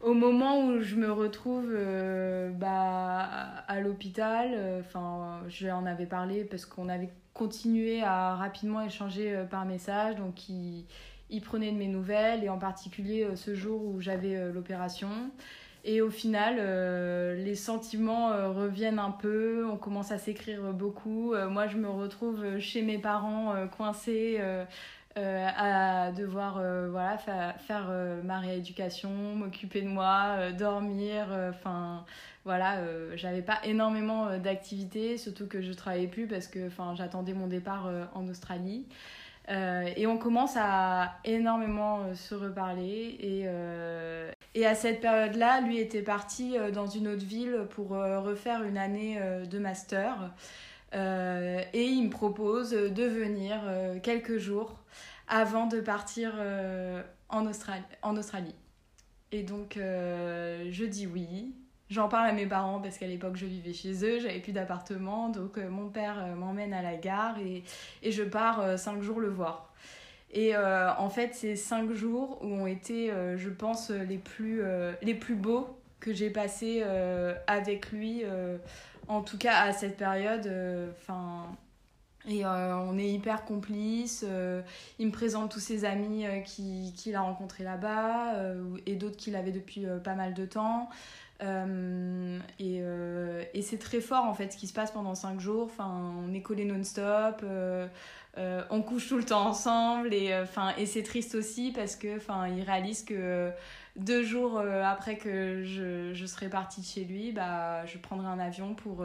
Au 0.00 0.14
moment 0.14 0.64
où 0.64 0.80
je 0.80 0.94
me 0.94 1.10
retrouve 1.10 1.70
euh, 1.72 2.50
bah, 2.50 3.28
à 3.66 3.80
l'hôpital, 3.80 4.50
enfin, 4.80 5.40
je 5.48 5.68
en 5.68 5.86
avais 5.86 6.06
parlé 6.06 6.44
parce 6.44 6.66
qu'on 6.66 6.88
avait 6.88 7.10
continué 7.34 8.02
à 8.02 8.34
rapidement 8.34 8.80
échanger 8.80 9.44
par 9.50 9.64
message, 9.64 10.16
donc 10.16 10.48
il, 10.48 10.84
il, 11.30 11.40
prenait 11.40 11.72
de 11.72 11.76
mes 11.76 11.88
nouvelles 11.88 12.44
et 12.44 12.48
en 12.48 12.58
particulier 12.58 13.28
ce 13.34 13.54
jour 13.54 13.84
où 13.84 14.00
j'avais 14.00 14.52
l'opération. 14.52 15.30
Et 15.84 16.00
au 16.00 16.10
final, 16.10 16.56
euh, 16.58 17.34
les 17.36 17.54
sentiments 17.54 18.32
euh, 18.32 18.50
reviennent 18.50 18.98
un 18.98 19.10
peu, 19.10 19.66
on 19.70 19.76
commence 19.76 20.10
à 20.10 20.18
s'écrire 20.18 20.72
beaucoup. 20.72 21.34
Euh, 21.34 21.48
moi, 21.48 21.66
je 21.66 21.76
me 21.76 21.88
retrouve 21.88 22.58
chez 22.58 22.82
mes 22.82 22.98
parents 22.98 23.54
coincée 23.76 24.40
à 25.16 26.12
devoir 26.12 26.62
voilà, 26.90 27.18
faire 27.18 27.90
ma 28.22 28.38
rééducation, 28.38 29.10
m'occuper 29.10 29.82
de 29.82 29.88
moi, 29.88 30.52
dormir. 30.52 31.26
Enfin, 31.50 32.04
voilà, 32.44 32.76
j'avais 33.16 33.42
pas 33.42 33.58
énormément 33.64 34.38
d'activités, 34.38 35.18
surtout 35.18 35.48
que 35.48 35.60
je 35.60 35.72
travaillais 35.72 36.06
plus 36.06 36.28
parce 36.28 36.46
que 36.46 36.68
j'attendais 36.94 37.32
mon 37.32 37.48
départ 37.48 37.90
en 38.14 38.28
Australie. 38.28 38.86
Et 39.48 40.06
on 40.06 40.18
commence 40.18 40.56
à 40.56 41.14
énormément 41.24 42.14
se 42.14 42.34
reparler. 42.34 43.16
Et, 43.20 43.46
et 44.54 44.66
à 44.66 44.74
cette 44.74 45.00
période-là, 45.00 45.62
lui 45.62 45.78
était 45.78 46.02
parti 46.02 46.56
dans 46.72 46.86
une 46.86 47.08
autre 47.08 47.24
ville 47.24 47.66
pour 47.70 47.90
refaire 47.90 48.62
une 48.64 48.76
année 48.76 49.18
de 49.50 49.58
master. 49.58 50.34
et 50.92 51.82
il 51.82 52.04
me 52.04 52.10
propose 52.10 52.70
de 52.72 53.04
venir 53.04 53.60
quelques 54.02 54.38
jours 54.38 54.74
avant 55.28 55.66
de 55.66 55.80
partir 55.80 56.34
en, 57.30 57.46
Australie, 57.46 57.82
en 58.02 58.16
Australie. 58.16 58.54
Et 59.32 59.42
donc, 59.42 59.74
je 59.76 60.84
dis 60.84 61.06
oui. 61.06 61.54
J'en 61.90 62.08
parle 62.08 62.28
à 62.28 62.32
mes 62.32 62.46
parents 62.46 62.80
parce 62.80 62.98
qu'à 62.98 63.06
l'époque 63.06 63.36
je 63.36 63.46
vivais 63.46 63.72
chez 63.72 64.04
eux, 64.04 64.20
j'avais 64.20 64.40
plus 64.40 64.52
d'appartement, 64.52 65.30
donc 65.30 65.56
euh, 65.56 65.70
mon 65.70 65.88
père 65.88 66.16
euh, 66.18 66.34
m'emmène 66.34 66.74
à 66.74 66.82
la 66.82 66.96
gare 66.96 67.38
et, 67.38 67.64
et 68.02 68.12
je 68.12 68.22
pars 68.22 68.60
euh, 68.60 68.76
cinq 68.76 69.02
jours 69.02 69.20
le 69.20 69.28
voir. 69.28 69.72
Et 70.30 70.54
en 70.54 71.08
fait, 71.08 71.34
ces 71.34 71.56
cinq 71.56 71.90
jours 71.92 72.38
où 72.42 72.48
ont 72.48 72.66
été, 72.66 73.10
je 73.36 73.48
pense, 73.48 73.88
les 73.88 74.18
plus, 74.18 74.60
les 75.00 75.14
plus 75.14 75.34
beaux 75.34 75.66
que 76.00 76.12
j'ai 76.12 76.28
passés 76.28 76.84
avec 77.46 77.90
lui, 77.92 78.24
en 79.08 79.22
tout 79.22 79.38
cas 79.38 79.62
à 79.62 79.72
cette 79.72 79.96
période. 79.96 80.46
Et 82.28 82.44
on 82.44 82.98
est 82.98 83.08
hyper 83.08 83.46
complices. 83.46 84.22
il 84.98 85.06
me 85.06 85.12
présente 85.12 85.50
tous 85.50 85.60
ses 85.60 85.86
amis 85.86 86.26
qu'il 86.44 87.16
a 87.16 87.22
rencontrés 87.22 87.64
là-bas 87.64 88.34
et 88.84 88.96
d'autres 88.96 89.16
qu'il 89.16 89.34
avait 89.34 89.50
depuis 89.50 89.86
pas 90.04 90.14
mal 90.14 90.34
de 90.34 90.44
temps. 90.44 90.90
Euh, 91.40 92.38
et, 92.58 92.80
euh, 92.82 93.44
et 93.54 93.62
c'est 93.62 93.78
très 93.78 94.00
fort 94.00 94.24
en 94.24 94.34
fait 94.34 94.52
ce 94.52 94.56
qui 94.56 94.66
se 94.66 94.72
passe 94.72 94.90
pendant 94.90 95.14
5 95.14 95.40
jours. 95.40 95.64
Enfin, 95.66 96.12
on 96.26 96.34
est 96.34 96.42
collés 96.42 96.64
non-stop, 96.64 97.42
euh, 97.44 97.86
on 98.70 98.82
couche 98.82 99.08
tout 99.08 99.16
le 99.16 99.24
temps 99.24 99.46
ensemble 99.46 100.12
et, 100.14 100.36
enfin, 100.36 100.74
et 100.78 100.86
c'est 100.86 101.02
triste 101.02 101.34
aussi 101.34 101.72
parce 101.72 101.96
que 101.96 102.16
enfin, 102.16 102.48
il 102.48 102.62
réalise 102.62 103.04
que 103.04 103.50
deux 103.96 104.22
jours 104.22 104.60
après 104.60 105.16
que 105.16 105.64
je, 105.64 106.12
je 106.12 106.26
serai 106.26 106.48
partie 106.48 106.80
de 106.80 106.86
chez 106.86 107.04
lui, 107.04 107.32
bah, 107.32 107.84
je 107.86 107.98
prendrai 107.98 108.26
un 108.26 108.38
avion 108.38 108.74
pour 108.74 109.04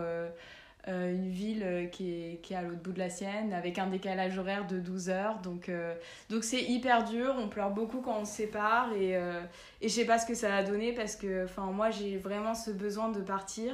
euh, 0.90 1.14
une 1.14 1.30
ville 1.30 1.64
euh, 1.64 1.86
qui 1.86 2.12
est, 2.12 2.42
qui 2.42 2.54
est 2.54 2.58
à 2.58 2.62
l'autre 2.62 2.82
bout 2.82 2.92
de 2.92 3.00
la 3.00 3.10
sienne, 3.10 3.54
avec 3.54 3.80
un 3.80 3.88
décalage 3.88 4.38
horaire 4.38 4.68
de 4.68 4.80
12 4.80 5.10
heures. 5.10 5.40
Donc 5.40 5.70
euh, 5.70 5.96
donc 6.30 6.44
c'est 6.44 6.62
hyper 6.62 7.06
dur, 7.06 7.36
on 7.40 7.48
pleure 7.48 7.72
beaucoup 7.72 8.02
quand 8.02 8.20
on 8.20 8.26
se 8.26 8.34
sépare 8.34 8.92
et, 8.94 9.12
et 9.12 9.88
je 9.88 9.88
sais 9.88 10.06
pas 10.06 10.20
ce 10.20 10.26
que 10.26 10.34
ça 10.34 10.50
va 10.50 10.64
donner 10.64 10.92
parce 10.94 11.16
que 11.16 11.48
moi 11.72 11.90
j'ai 11.90 12.18
vraiment 12.18 12.54
ce 12.54 12.72
besoin 12.72 13.10
de 13.10 13.22
partir. 13.22 13.74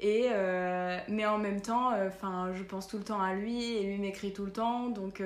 Et, 0.00 0.28
mais 1.08 1.26
en 1.26 1.38
même 1.38 1.60
temps, 1.60 1.92
enfin 2.06 2.50
je 2.54 2.62
pense 2.62 2.88
tout 2.88 2.98
le 2.98 3.04
temps 3.04 3.20
à 3.20 3.34
lui 3.34 3.74
et 3.76 3.84
lui 3.84 3.98
m'écrit 3.98 4.32
tout 4.32 4.46
le 4.46 4.52
temps, 4.52 4.88
donc 4.88 5.22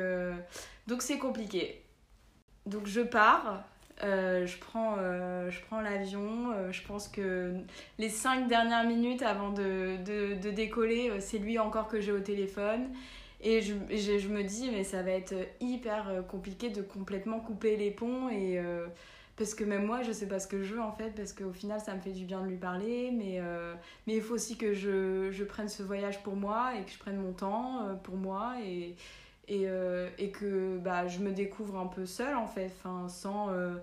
donc 0.87 1.03
c'est 1.03 1.19
compliqué. 1.19 1.83
Donc 2.67 2.87
je 2.87 3.01
pars, 3.01 3.65
euh, 4.03 4.47
je 4.47 4.59
prends, 4.59 4.97
euh, 4.99 5.51
prends 5.69 5.81
l'avion. 5.81 6.53
Euh, 6.53 6.73
je 6.73 6.83
pense 6.83 7.09
que 7.09 7.55
les 7.99 8.09
cinq 8.09 8.47
dernières 8.49 8.87
minutes 8.87 9.23
avant 9.23 9.51
de, 9.51 9.97
de, 10.05 10.51
décoller, 10.51 11.13
c'est 11.21 11.39
lui 11.39 11.59
encore 11.59 11.89
que 11.89 12.01
j'ai 12.01 12.13
au 12.13 12.21
téléphone. 12.21 12.89
Et 13.41 13.61
je, 13.63 13.75
je, 13.91 14.19
je, 14.19 14.29
me 14.29 14.43
dis, 14.43 14.71
mais 14.71 14.85
ça 14.85 15.03
va 15.03 15.13
être 15.13 15.35
hyper 15.61 16.25
compliqué 16.29 16.71
de 16.71 16.83
complètement 16.83 17.41
couper 17.41 17.77
les 17.77 17.91
ponts. 17.91 18.29
Et, 18.31 18.61
parce 19.37 19.55
que 19.55 19.65
même 19.65 19.85
moi, 19.85 20.03
je 20.03 20.13
sais 20.13 20.27
pas 20.27 20.41
ce 20.41 20.47
que 20.47 20.63
je 20.63 20.75
veux 20.75 20.81
en 20.81 20.93
fait. 20.93 21.11
Parce 21.11 21.33
qu'au 21.33 21.53
final, 21.53 21.81
ça 21.81 21.95
me 21.95 22.01
fait 22.01 22.13
du 22.13 22.25
bien 22.25 22.43
de 22.43 22.49
lui 22.49 22.57
parler. 22.57 23.11
Mais, 23.13 23.41
mais 24.07 24.17
il 24.17 24.23
faut 24.23 24.35
aussi 24.35 24.57
que 24.57 24.73
je, 24.73 25.31
je, 25.31 25.45
prenne 25.45 25.69
ce 25.69 25.83
voyage 25.83 26.23
pour 26.23 26.37
moi 26.37 26.73
et 26.77 26.85
que 26.85 26.91
je 26.91 26.99
prenne 26.99 27.19
mon 27.19 27.33
temps 27.33 27.99
pour 28.03 28.17
moi. 28.17 28.55
Et, 28.65 28.95
et, 29.49 29.65
euh, 29.67 30.09
et 30.19 30.31
que 30.31 30.79
bah, 30.79 31.07
je 31.07 31.21
me 31.21 31.33
découvre 31.33 31.79
un 31.79 31.87
peu 31.87 32.07
seule 32.07 32.37
en 32.37 32.47
fait, 32.47 32.71
enfin, 32.79 33.09
sans, 33.09 33.51
euh, 33.51 33.75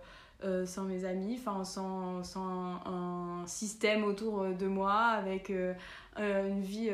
euh, 0.43 0.65
sans 0.65 0.83
mes 0.83 1.05
amis, 1.05 1.39
enfin, 1.39 1.63
sans, 1.63 2.23
sans 2.23 2.81
un, 2.85 3.43
système 3.45 4.03
autour 4.03 4.45
de 4.45 4.67
moi 4.67 4.93
avec 4.93 5.51
une, 6.17 6.61
vie, 6.61 6.89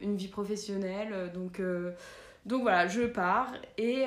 une 0.00 0.16
vie 0.16 0.28
professionnelle. 0.28 1.30
Donc, 1.34 1.60
donc 2.46 2.62
voilà, 2.62 2.86
je 2.86 3.02
pars 3.02 3.52
et 3.76 4.06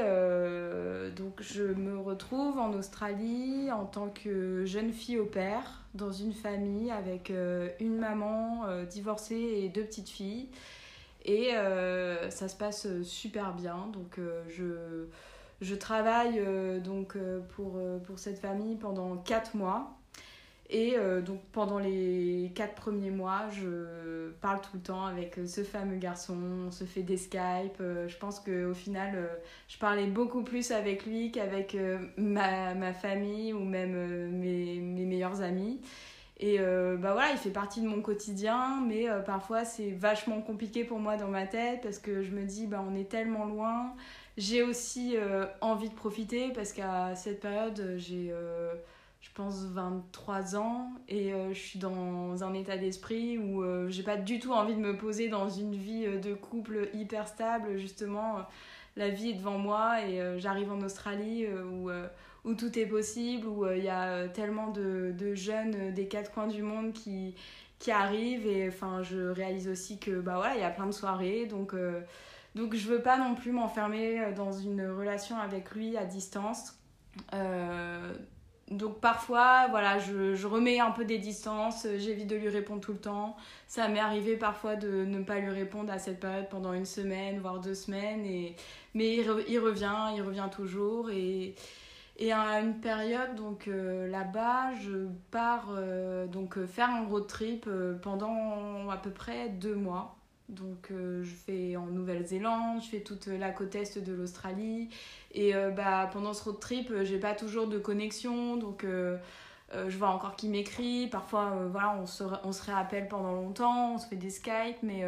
donc 1.16 1.40
je 1.42 1.62
me 1.62 2.00
retrouve 2.00 2.58
en 2.58 2.74
Australie 2.74 3.72
en 3.72 3.86
tant 3.86 4.10
que 4.10 4.66
jeune 4.66 4.92
fille 4.92 5.20
au 5.20 5.26
père 5.26 5.84
dans 5.94 6.12
une 6.12 6.34
famille 6.34 6.90
avec 6.90 7.32
une 7.80 7.98
maman 8.00 8.66
divorcée 8.90 9.36
et 9.36 9.70
deux 9.70 9.84
petites 9.84 10.10
filles. 10.10 10.50
Et 11.26 11.54
euh, 11.54 12.30
ça 12.30 12.48
se 12.48 12.56
passe 12.56 12.86
euh, 12.88 13.04
super 13.04 13.54
bien. 13.54 13.90
Donc 13.94 14.18
euh, 14.18 14.42
je, 14.50 15.06
je 15.62 15.76
travaille 15.76 16.42
donc 16.84 17.18
pour, 17.56 17.80
pour 18.06 18.20
cette 18.20 18.40
famille 18.40 18.76
pendant 18.76 19.18
4 19.18 19.56
mois. 19.56 19.98
Et 20.74 20.96
donc 21.26 21.42
pendant 21.52 21.80
les 21.80 22.50
4 22.56 22.76
premiers 22.76 23.12
mois, 23.12 23.50
je 23.52 24.32
parle 24.40 24.62
tout 24.62 24.76
le 24.76 24.80
temps 24.80 25.06
avec 25.06 25.38
ce 25.46 25.66
fameux 25.66 25.98
garçon, 25.98 26.38
on 26.68 26.72
se 26.72 26.86
fait 26.86 27.04
des 27.04 27.18
Skype. 27.18 27.78
je 27.80 28.18
pense 28.18 28.40
qu'au 28.40 28.74
final, 28.74 29.30
je 29.68 29.78
parlais 29.78 30.08
beaucoup 30.08 30.44
plus 30.44 30.72
avec 30.72 31.06
lui 31.06 31.30
qu'avec 31.30 31.76
ma, 32.16 32.74
ma, 32.74 32.94
famille 32.94 33.52
ou 33.52 33.60
même 33.60 34.30
mes, 34.32 34.80
mes 34.80 35.06
meilleurs 35.06 35.42
amis. 35.42 35.82
Et 36.42 36.60
euh, 36.60 36.98
bah 36.98 37.14
voilà, 37.14 37.32
il 37.32 37.38
fait 37.38 37.52
partie 37.52 37.82
de 37.82 37.88
mon 37.88 38.02
quotidien, 38.02 38.82
mais 38.88 39.08
euh, 39.08 39.20
parfois 39.22 39.64
c'est 39.64 39.92
vachement 39.92 40.42
compliqué 40.42 40.84
pour 40.84 40.98
moi 41.00 41.16
dans 41.16 41.28
ma 41.28 41.46
tête 41.46 41.82
parce 41.84 42.00
que 42.00 42.24
je 42.24 42.32
me 42.32 42.46
dis, 42.46 42.66
bah 42.66 42.84
on 42.90 42.96
est 42.96 43.10
tellement 43.10 43.46
loin. 43.46 43.94
J'ai 44.38 44.64
aussi 44.64 45.16
euh, 45.16 45.46
envie 45.62 45.90
de 45.90 45.94
profiter 45.94 46.52
parce 46.52 46.74
qu'à 46.74 47.16
cette 47.16 47.42
période, 47.42 47.94
j'ai, 47.98 48.34
je 49.20 49.30
pense, 49.36 49.66
23 49.66 50.56
ans 50.56 50.90
et 51.08 51.32
je 51.52 51.60
suis 51.60 51.78
dans 51.78 52.44
un 52.44 52.54
état 52.56 52.78
d'esprit 52.78 53.38
où 53.38 53.64
j'ai 53.90 54.04
pas 54.04 54.18
du 54.18 54.40
tout 54.40 54.52
envie 54.52 54.74
de 54.74 54.80
me 54.80 54.98
poser 54.98 55.30
dans 55.30 55.50
une 55.50 55.76
vie 55.76 56.08
de 56.08 56.34
couple 56.34 56.90
hyper 56.94 57.28
stable. 57.28 57.78
Justement, 57.78 58.38
la 58.96 59.10
vie 59.10 59.30
est 59.30 59.34
devant 59.34 59.60
moi 59.60 60.02
et 60.02 60.40
j'arrive 60.40 60.72
en 60.72 60.82
Australie 60.82 61.46
où 61.48 61.92
où 62.44 62.54
tout 62.54 62.78
est 62.78 62.86
possible, 62.86 63.48
où 63.48 63.66
euh, 63.66 63.78
il 63.78 63.84
y 63.84 63.90
a 63.90 64.10
euh, 64.10 64.28
tellement 64.28 64.70
de, 64.70 65.14
de, 65.18 65.36
jeunes 65.36 65.76
euh, 65.76 65.92
des 65.92 66.08
quatre 66.08 66.32
coins 66.32 66.48
du 66.48 66.64
monde 66.64 66.94
qui, 66.94 67.36
qui 67.80 67.92
arrivent. 67.92 68.48
Et 68.48 68.68
enfin, 68.68 69.04
je 69.04 69.30
réalise 69.30 69.68
aussi 69.68 70.00
que 70.00 70.20
bah 70.20 70.42
il 70.56 70.62
y 70.62 70.64
a 70.64 70.70
plein 70.70 70.88
de 70.88 70.92
soirées. 70.92 71.46
Donc, 71.46 71.74
donc 72.56 72.76
je 72.76 72.88
veux 72.88 73.02
pas 73.02 73.18
non 73.18 73.36
plus 73.36 73.52
m'enfermer 73.52 74.34
dans 74.36 74.52
une 74.52 74.88
relation 74.90 75.38
avec 75.38 75.72
lui 75.72 75.98
à 75.98 76.06
distance. 76.06 76.76
donc 78.70 79.00
parfois, 79.02 79.68
voilà, 79.70 80.00
je, 80.00 80.34
je, 80.36 80.48
remets 80.48 80.80
un 80.80 80.92
peu 80.92 81.06
des 81.06 81.18
distances, 81.18 81.86
j'évite 81.98 82.28
de 82.28 82.36
lui 82.36 82.50
répondre 82.50 82.82
tout 82.82 82.94
le 82.94 83.00
temps. 83.00 83.36
Ça 83.68 83.88
m'est 83.88 84.00
arrivé 84.00 84.38
parfois 84.38 84.76
de 84.76 85.06
ne 85.06 85.22
pas 85.24 85.40
lui 85.40 85.50
répondre 85.50 85.92
à 85.92 86.00
cette 86.00 86.20
période 86.20 86.50
pendant 86.50 86.74
une 86.74 86.86
semaine, 86.86 87.40
voire 87.40 87.60
deux 87.60 87.76
semaines. 87.76 88.26
Et... 88.26 88.56
Mais 88.94 89.16
il, 89.16 89.26
il 89.48 89.60
revient, 89.60 90.12
il 90.16 90.22
revient 90.22 90.50
toujours. 90.52 91.10
Et, 91.10 91.56
et 92.22 92.32
à 92.32 92.60
une 92.60 92.76
période, 92.76 93.34
donc 93.34 93.68
euh, 93.68 94.08
là-bas, 94.08 94.76
je 94.76 95.08
pars 95.32 95.70
euh, 95.72 96.28
donc 96.28 96.56
euh, 96.56 96.68
faire 96.68 96.92
un 96.92 97.04
road 97.08 97.26
trip 97.26 97.68
pendant 98.04 98.92
à 98.92 98.98
peu 98.98 99.10
près 99.10 99.50
deux 99.50 99.74
mois. 99.74 100.16
Donc 100.48 100.90
je 100.90 101.34
fais 101.34 101.78
en 101.78 101.86
Nouvelle-Zélande, 101.86 102.82
je 102.84 102.90
fais 102.90 103.00
toute 103.00 103.28
la 103.28 103.52
côte 103.52 103.74
est 103.74 103.98
de 103.98 104.14
l'Australie. 104.14 104.90
Et 105.34 105.54
bah, 105.54 106.10
pendant 106.12 106.34
ce 106.34 106.44
road 106.44 106.60
trip, 106.60 106.94
j'ai 107.04 107.20
pas 107.20 107.34
toujours 107.34 107.68
de 107.68 107.80
connexion. 107.80 108.58
Donc 108.58 108.86
je 108.86 109.98
vois 109.98 110.10
encore 110.10 110.36
qui 110.36 110.50
m'écrit. 110.50 111.08
Parfois, 111.08 111.54
voilà, 111.72 111.96
on 112.02 112.06
se, 112.06 112.26
on 112.44 112.52
se 112.52 112.66
réappelle 112.66 113.08
pendant 113.08 113.32
longtemps, 113.32 113.94
on 113.94 113.98
se 113.98 114.08
fait 114.08 114.18
des 114.18 114.30
Skype, 114.30 114.84
mais 114.84 115.06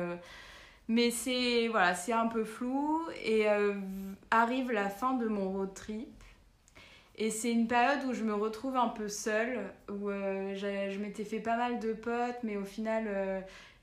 mais 0.88 1.12
c'est 1.12 1.68
voilà, 1.68 1.94
c'est 1.94 2.14
un 2.14 2.28
peu 2.28 2.46
flou 2.46 3.02
et 3.26 3.46
arrive 4.32 4.72
la 4.72 4.88
fin 4.88 5.16
de 5.16 5.28
mon 5.28 5.52
road 5.52 5.74
trip 5.74 6.23
et 7.16 7.30
c'est 7.30 7.52
une 7.52 7.68
période 7.68 8.06
où 8.06 8.14
je 8.14 8.24
me 8.24 8.34
retrouve 8.34 8.76
un 8.76 8.90
peu 8.90 9.08
seule, 9.08 9.60
où 9.90 10.10
euh, 10.10 10.56
je 10.56 11.00
m'étais 11.00 11.24
fait 11.24 11.40
pas 11.40 11.58
mal 11.58 11.80
de 11.80 11.94
potes, 11.94 12.40
mais 12.42 12.58
au 12.58 12.66
final, 12.66 13.06
euh, 13.08 13.40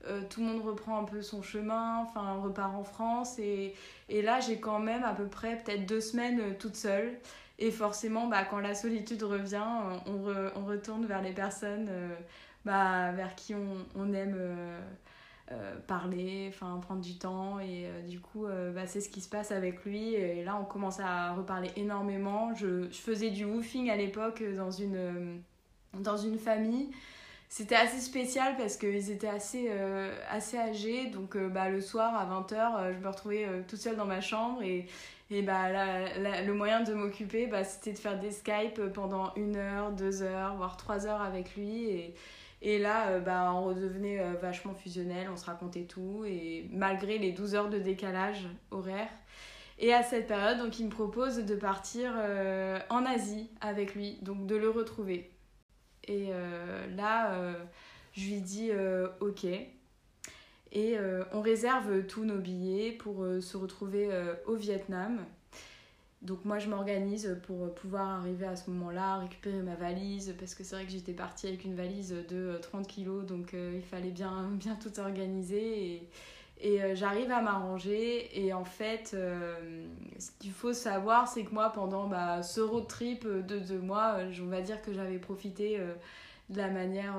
euh, 0.07 0.21
tout 0.29 0.41
le 0.41 0.47
monde 0.47 0.61
reprend 0.65 0.99
un 0.99 1.05
peu 1.05 1.21
son 1.21 1.41
chemin, 1.41 1.99
enfin, 1.99 2.33
repart 2.43 2.75
en 2.75 2.83
France. 2.83 3.39
Et, 3.39 3.73
et 4.09 4.21
là, 4.21 4.41
j'ai 4.41 4.59
quand 4.59 4.79
même 4.79 5.03
à 5.03 5.13
peu 5.13 5.27
près 5.27 5.57
peut-être 5.57 5.85
deux 5.85 6.01
semaines 6.01 6.57
toute 6.59 6.75
seule. 6.75 7.17
Et 7.57 7.71
forcément, 7.71 8.27
bah, 8.27 8.43
quand 8.43 8.59
la 8.59 8.73
solitude 8.75 9.23
revient, 9.23 9.63
on, 10.07 10.25
on 10.55 10.65
retourne 10.65 11.05
vers 11.05 11.21
les 11.21 11.31
personnes 11.31 11.89
bah, 12.65 13.11
vers 13.13 13.35
qui 13.35 13.53
on, 13.55 13.85
on 13.95 14.13
aime 14.13 14.35
euh, 15.51 15.75
parler, 15.85 16.45
enfin 16.47 16.79
prendre 16.81 17.01
du 17.01 17.17
temps 17.17 17.59
et 17.59 17.85
euh, 17.85 18.07
du 18.07 18.21
coup 18.21 18.45
euh, 18.45 18.71
bah, 18.71 18.87
c'est 18.87 19.01
ce 19.01 19.09
qui 19.09 19.19
se 19.19 19.27
passe 19.27 19.51
avec 19.51 19.83
lui 19.83 20.13
et 20.13 20.45
là 20.45 20.57
on 20.57 20.63
commence 20.63 21.01
à 21.01 21.33
reparler 21.33 21.69
énormément. 21.75 22.53
Je, 22.55 22.87
faisais 22.91 23.31
du 23.31 23.43
woofing 23.43 23.89
à 23.89 23.97
l'époque 23.97 24.43
dans 24.55 24.71
une, 24.71 25.41
dans 25.99 26.15
une 26.15 26.37
famille. 26.39 26.89
c'était 27.49 27.75
assez 27.75 27.99
spécial 27.99 28.55
parce 28.55 28.77
qu'ils 28.77 29.11
étaient 29.11 29.27
assez, 29.27 29.69
assez 30.29 30.57
âgés. 30.57 31.07
Donc 31.07 31.35
bah, 31.37 31.67
le 31.69 31.81
soir 31.81 32.15
à 32.15 32.25
20h, 32.25 32.53
euh, 32.53 32.93
je 32.93 32.99
me 32.99 33.07
retrouvais 33.09 33.45
toute 33.67 33.79
seule 33.79 33.97
dans 33.97 34.05
ma 34.05 34.21
chambre. 34.21 34.61
Et, 34.61 34.85
et 35.31 35.41
bah, 35.41 35.67
le 36.17 36.53
moyen 36.53 36.81
de 36.81 36.93
m'occuper, 36.93 37.47
bah, 37.47 37.65
c'était 37.65 37.91
de 37.91 37.99
faire 37.99 38.17
des 38.19 38.31
Skype 38.31 38.81
pendant 38.93 39.33
une 39.35 39.57
heure, 39.57 39.91
deux 39.91 40.21
heures, 40.21 40.55
voire 40.55 40.77
trois 40.77 41.07
heures 41.07 41.21
avec 41.21 41.55
lui. 41.57 41.89
Et, 41.89 42.13
et 42.61 42.79
là, 42.79 43.19
bah, 43.19 43.51
on 43.53 43.65
redevenait 43.65 44.19
vachement 44.35 44.73
fusionnel, 44.73 45.27
on 45.31 45.35
se 45.35 45.45
racontait 45.45 45.85
tout. 45.85 46.23
Et 46.27 46.67
malgré 46.71 47.17
les 47.17 47.31
12 47.31 47.55
heures 47.55 47.69
de 47.69 47.79
décalage 47.79 48.47
horaire. 48.69 49.09
Et 49.79 49.93
à 49.93 50.03
cette 50.03 50.27
période, 50.27 50.59
donc, 50.59 50.79
il 50.79 50.85
me 50.85 50.91
propose 50.91 51.37
de 51.37 51.55
partir 51.55 52.13
en 52.89 53.05
Asie 53.05 53.49
avec 53.61 53.95
lui, 53.95 54.19
donc 54.21 54.45
de 54.45 54.55
le 54.55 54.69
retrouver. 54.69 55.31
Et 56.07 56.27
euh, 56.31 56.87
là, 56.95 57.33
euh, 57.33 57.53
je 58.13 58.25
lui 58.27 58.41
dis 58.41 58.69
euh, 58.71 59.07
ok. 59.19 59.45
Et 60.73 60.97
on 61.33 61.41
réserve 61.41 62.05
tous 62.07 62.23
nos 62.23 62.37
billets 62.37 62.93
pour 62.93 63.25
se 63.41 63.57
retrouver 63.57 64.09
au 64.45 64.55
Vietnam. 64.55 65.19
Donc 66.21 66.45
moi 66.45 66.59
je 66.59 66.69
m'organise 66.69 67.39
pour 67.47 67.73
pouvoir 67.73 68.09
arriver 68.19 68.45
à 68.45 68.55
ce 68.55 68.69
moment-là, 68.69 69.17
récupérer 69.17 69.61
ma 69.61 69.75
valise, 69.75 70.35
parce 70.39 70.53
que 70.53 70.63
c'est 70.63 70.75
vrai 70.75 70.85
que 70.85 70.91
j'étais 70.91 71.13
partie 71.13 71.47
avec 71.47 71.65
une 71.65 71.75
valise 71.75 72.15
de 72.29 72.59
30 72.61 72.87
kilos, 72.87 73.25
donc 73.25 73.53
il 73.53 73.81
fallait 73.81 74.11
bien, 74.11 74.49
bien 74.53 74.75
tout 74.75 74.99
organiser. 74.99 75.95
Et, 75.95 76.09
et 76.63 76.95
j'arrive 76.95 77.31
à 77.31 77.41
m'arranger. 77.41 78.39
Et 78.39 78.53
en 78.53 78.65
fait, 78.65 79.15
ce 80.19 80.31
qu'il 80.39 80.51
faut 80.51 80.73
savoir, 80.73 81.27
c'est 81.27 81.43
que 81.43 81.51
moi, 81.55 81.71
pendant 81.71 82.07
bah, 82.07 82.43
ce 82.43 82.61
road 82.61 82.87
trip 82.87 83.25
de 83.27 83.57
deux 83.57 83.79
mois, 83.79 84.17
on 84.43 84.45
va 84.45 84.61
dire 84.61 84.79
que 84.83 84.93
j'avais 84.93 85.17
profité 85.17 85.79
de 86.51 86.57
la 86.57 86.67
manière, 86.67 87.15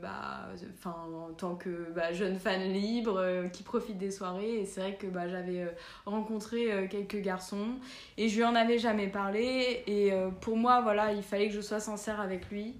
bah, 0.00 0.48
en 0.84 1.32
tant 1.34 1.56
que 1.56 1.92
bah, 1.94 2.12
jeune 2.12 2.38
fan 2.38 2.72
libre 2.72 3.48
qui 3.52 3.62
profite 3.62 3.98
des 3.98 4.10
soirées. 4.10 4.60
Et 4.60 4.64
c'est 4.64 4.80
vrai 4.80 4.94
que 4.94 5.06
bah, 5.06 5.28
j'avais 5.28 5.66
rencontré 6.06 6.88
quelques 6.88 7.20
garçons 7.20 7.74
et 8.16 8.28
je 8.28 8.36
lui 8.36 8.44
en 8.44 8.54
avais 8.54 8.78
jamais 8.78 9.08
parlé. 9.08 9.82
Et 9.86 10.12
pour 10.40 10.56
moi, 10.56 10.80
voilà, 10.80 11.12
il 11.12 11.22
fallait 11.22 11.48
que 11.48 11.54
je 11.54 11.60
sois 11.60 11.80
sincère 11.80 12.20
avec 12.20 12.48
lui. 12.50 12.76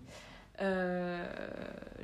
Euh, 0.60 1.24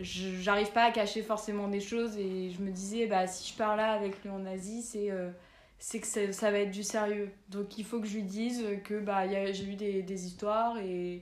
j'arrive 0.01 0.73
pas 0.73 0.85
à 0.85 0.91
cacher 0.91 1.23
forcément 1.23 1.69
des 1.69 1.81
choses 1.81 2.17
et 2.17 2.51
je 2.51 2.63
me 2.63 2.71
disais 2.71 3.07
bah 3.07 3.27
si 3.27 3.53
je 3.53 3.57
pars 3.57 3.77
là 3.77 3.93
avec 3.93 4.23
lui 4.23 4.31
en 4.31 4.47
Asie 4.47 4.81
c'est 4.81 5.11
euh, 5.11 5.31
c'est 5.79 6.01
que 6.01 6.33
ça, 6.33 6.51
va 6.51 6.61
être 6.61 6.71
du 6.71 6.83
sérieux 6.83 7.31
donc 7.51 7.77
il 7.77 7.85
faut 7.85 8.01
que 8.01 8.07
je 8.07 8.15
lui 8.15 8.23
dise 8.23 8.65
que 8.85 8.99
bah 8.99 9.29
j'ai 9.53 9.65
eu 9.65 9.75
des, 9.75 10.03
des, 10.03 10.27
histoires 10.27 10.79
et, 10.79 11.21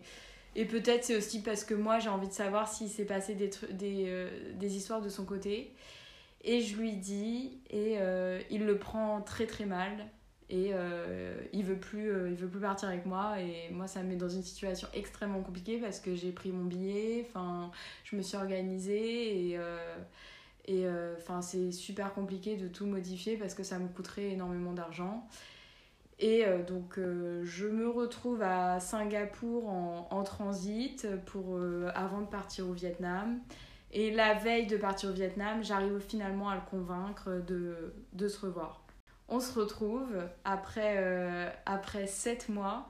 et 0.56 0.64
peut-être 0.64 1.04
c'est 1.04 1.16
aussi 1.16 1.42
parce 1.42 1.64
que 1.64 1.75
moi 1.75 1.99
j'ai 1.99 2.08
envie 2.08 2.28
de 2.28 2.32
savoir 2.32 2.68
s'il 2.68 2.88
s'est 2.88 3.04
passé 3.04 3.34
des, 3.34 3.50
des, 3.73 4.04
euh, 4.08 4.28
des, 4.54 4.76
histoires 4.76 5.00
de 5.00 5.08
son 5.08 5.25
côté. 5.25 5.75
Et 6.42 6.61
je 6.61 6.76
lui 6.76 6.92
dis 6.96 7.58
et 7.70 7.96
il 8.50 8.66
le 8.66 8.78
prend 8.78 9.23
très 9.23 9.46
très 9.46 9.64
mal. 9.64 10.11
Et 10.50 10.70
euh, 10.73 11.34
il 11.52 11.64
veut 11.64 11.78
plus 11.78 12.11
euh, 12.11 12.28
il 12.30 12.37
veut 12.37 12.49
plus 12.49 12.61
partir 12.61 12.88
avec 12.88 13.06
moi. 13.06 13.40
Et 13.40 13.70
moi 13.70 13.87
ça 13.87 14.02
me 14.02 14.08
met 14.11 14.16
dans 14.16 14.28
une 14.28 14.42
situation 14.42 14.88
extrêmement 14.92 15.42
compliquée 15.42 15.78
parce 15.78 16.00
que 16.00 16.14
j'ai 16.14 16.32
pris 16.32 16.52
mon 16.52 16.64
billet. 16.64 17.26
Enfin 17.28 17.70
je 18.04 18.16
me 18.16 18.23
suis 18.23 18.37
organisée. 18.37 19.50
Et 19.50 19.58
euh, 19.58 19.96
et 20.66 20.87
enfin 21.18 21.42
c'est 21.42 21.73
super 21.73 22.14
compliqué 22.14 22.56
de 22.56 22.68
tout 22.68 22.87
modifier 22.87 23.37
parce 23.37 23.54
que 23.54 23.62
ça 23.62 23.78
me 23.78 23.88
coûterait 23.88 24.30
énormément 24.30 24.73
d'argent 24.73 25.26
et 26.18 26.44
donc 26.66 26.99
je 27.42 27.67
me 27.67 27.88
retrouve 27.88 28.41
à 28.43 28.78
Singapour 28.78 29.69
en, 29.69 30.06
en 30.10 30.23
transit 30.23 31.06
pour 31.26 31.58
avant 31.95 32.21
de 32.21 32.26
partir 32.26 32.69
au 32.69 32.73
Vietnam 32.73 33.41
et 33.91 34.12
la 34.12 34.34
veille 34.34 34.67
de 34.67 34.76
partir 34.76 35.10
au 35.10 35.12
Vietnam 35.12 35.65
j'arrive 35.65 35.99
finalement 35.99 36.49
à 36.49 36.54
le 36.54 36.62
convaincre 36.71 37.43
de, 37.45 37.93
de 38.12 38.28
se 38.28 38.47
revoir 38.47 38.84
on 39.28 39.41
se 39.41 39.58
retrouve 39.58 40.15
après, 40.45 40.97
euh, 40.99 41.50
après 41.67 42.06
7 42.06 42.49
mois 42.49 42.88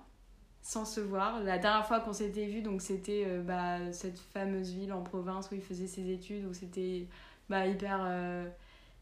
sans 0.63 0.85
se 0.85 1.01
voir. 1.01 1.43
La 1.43 1.59
dernière 1.59 1.87
fois 1.87 2.01
qu'on 2.01 2.13
s'était 2.13 2.47
vu, 2.47 2.63
c'était 2.79 3.25
euh, 3.27 3.43
bah, 3.43 3.93
cette 3.93 4.19
fameuse 4.19 4.73
ville 4.73 4.93
en 4.93 5.03
province 5.03 5.51
où 5.51 5.55
il 5.55 5.61
faisait 5.61 5.87
ses 5.87 6.11
études, 6.11 6.47
où 6.47 6.55
c'était 6.55 7.07
bah, 7.49 7.67
hyper, 7.67 8.01
euh, 8.03 8.49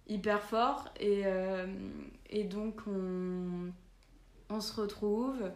hyper 0.08 0.42
fort. 0.42 0.88
Et, 1.00 1.22
et 2.30 2.44
donc 2.44 2.82
on, 2.86 3.72
on 4.52 4.60
se 4.60 4.80
retrouve. 4.80 5.50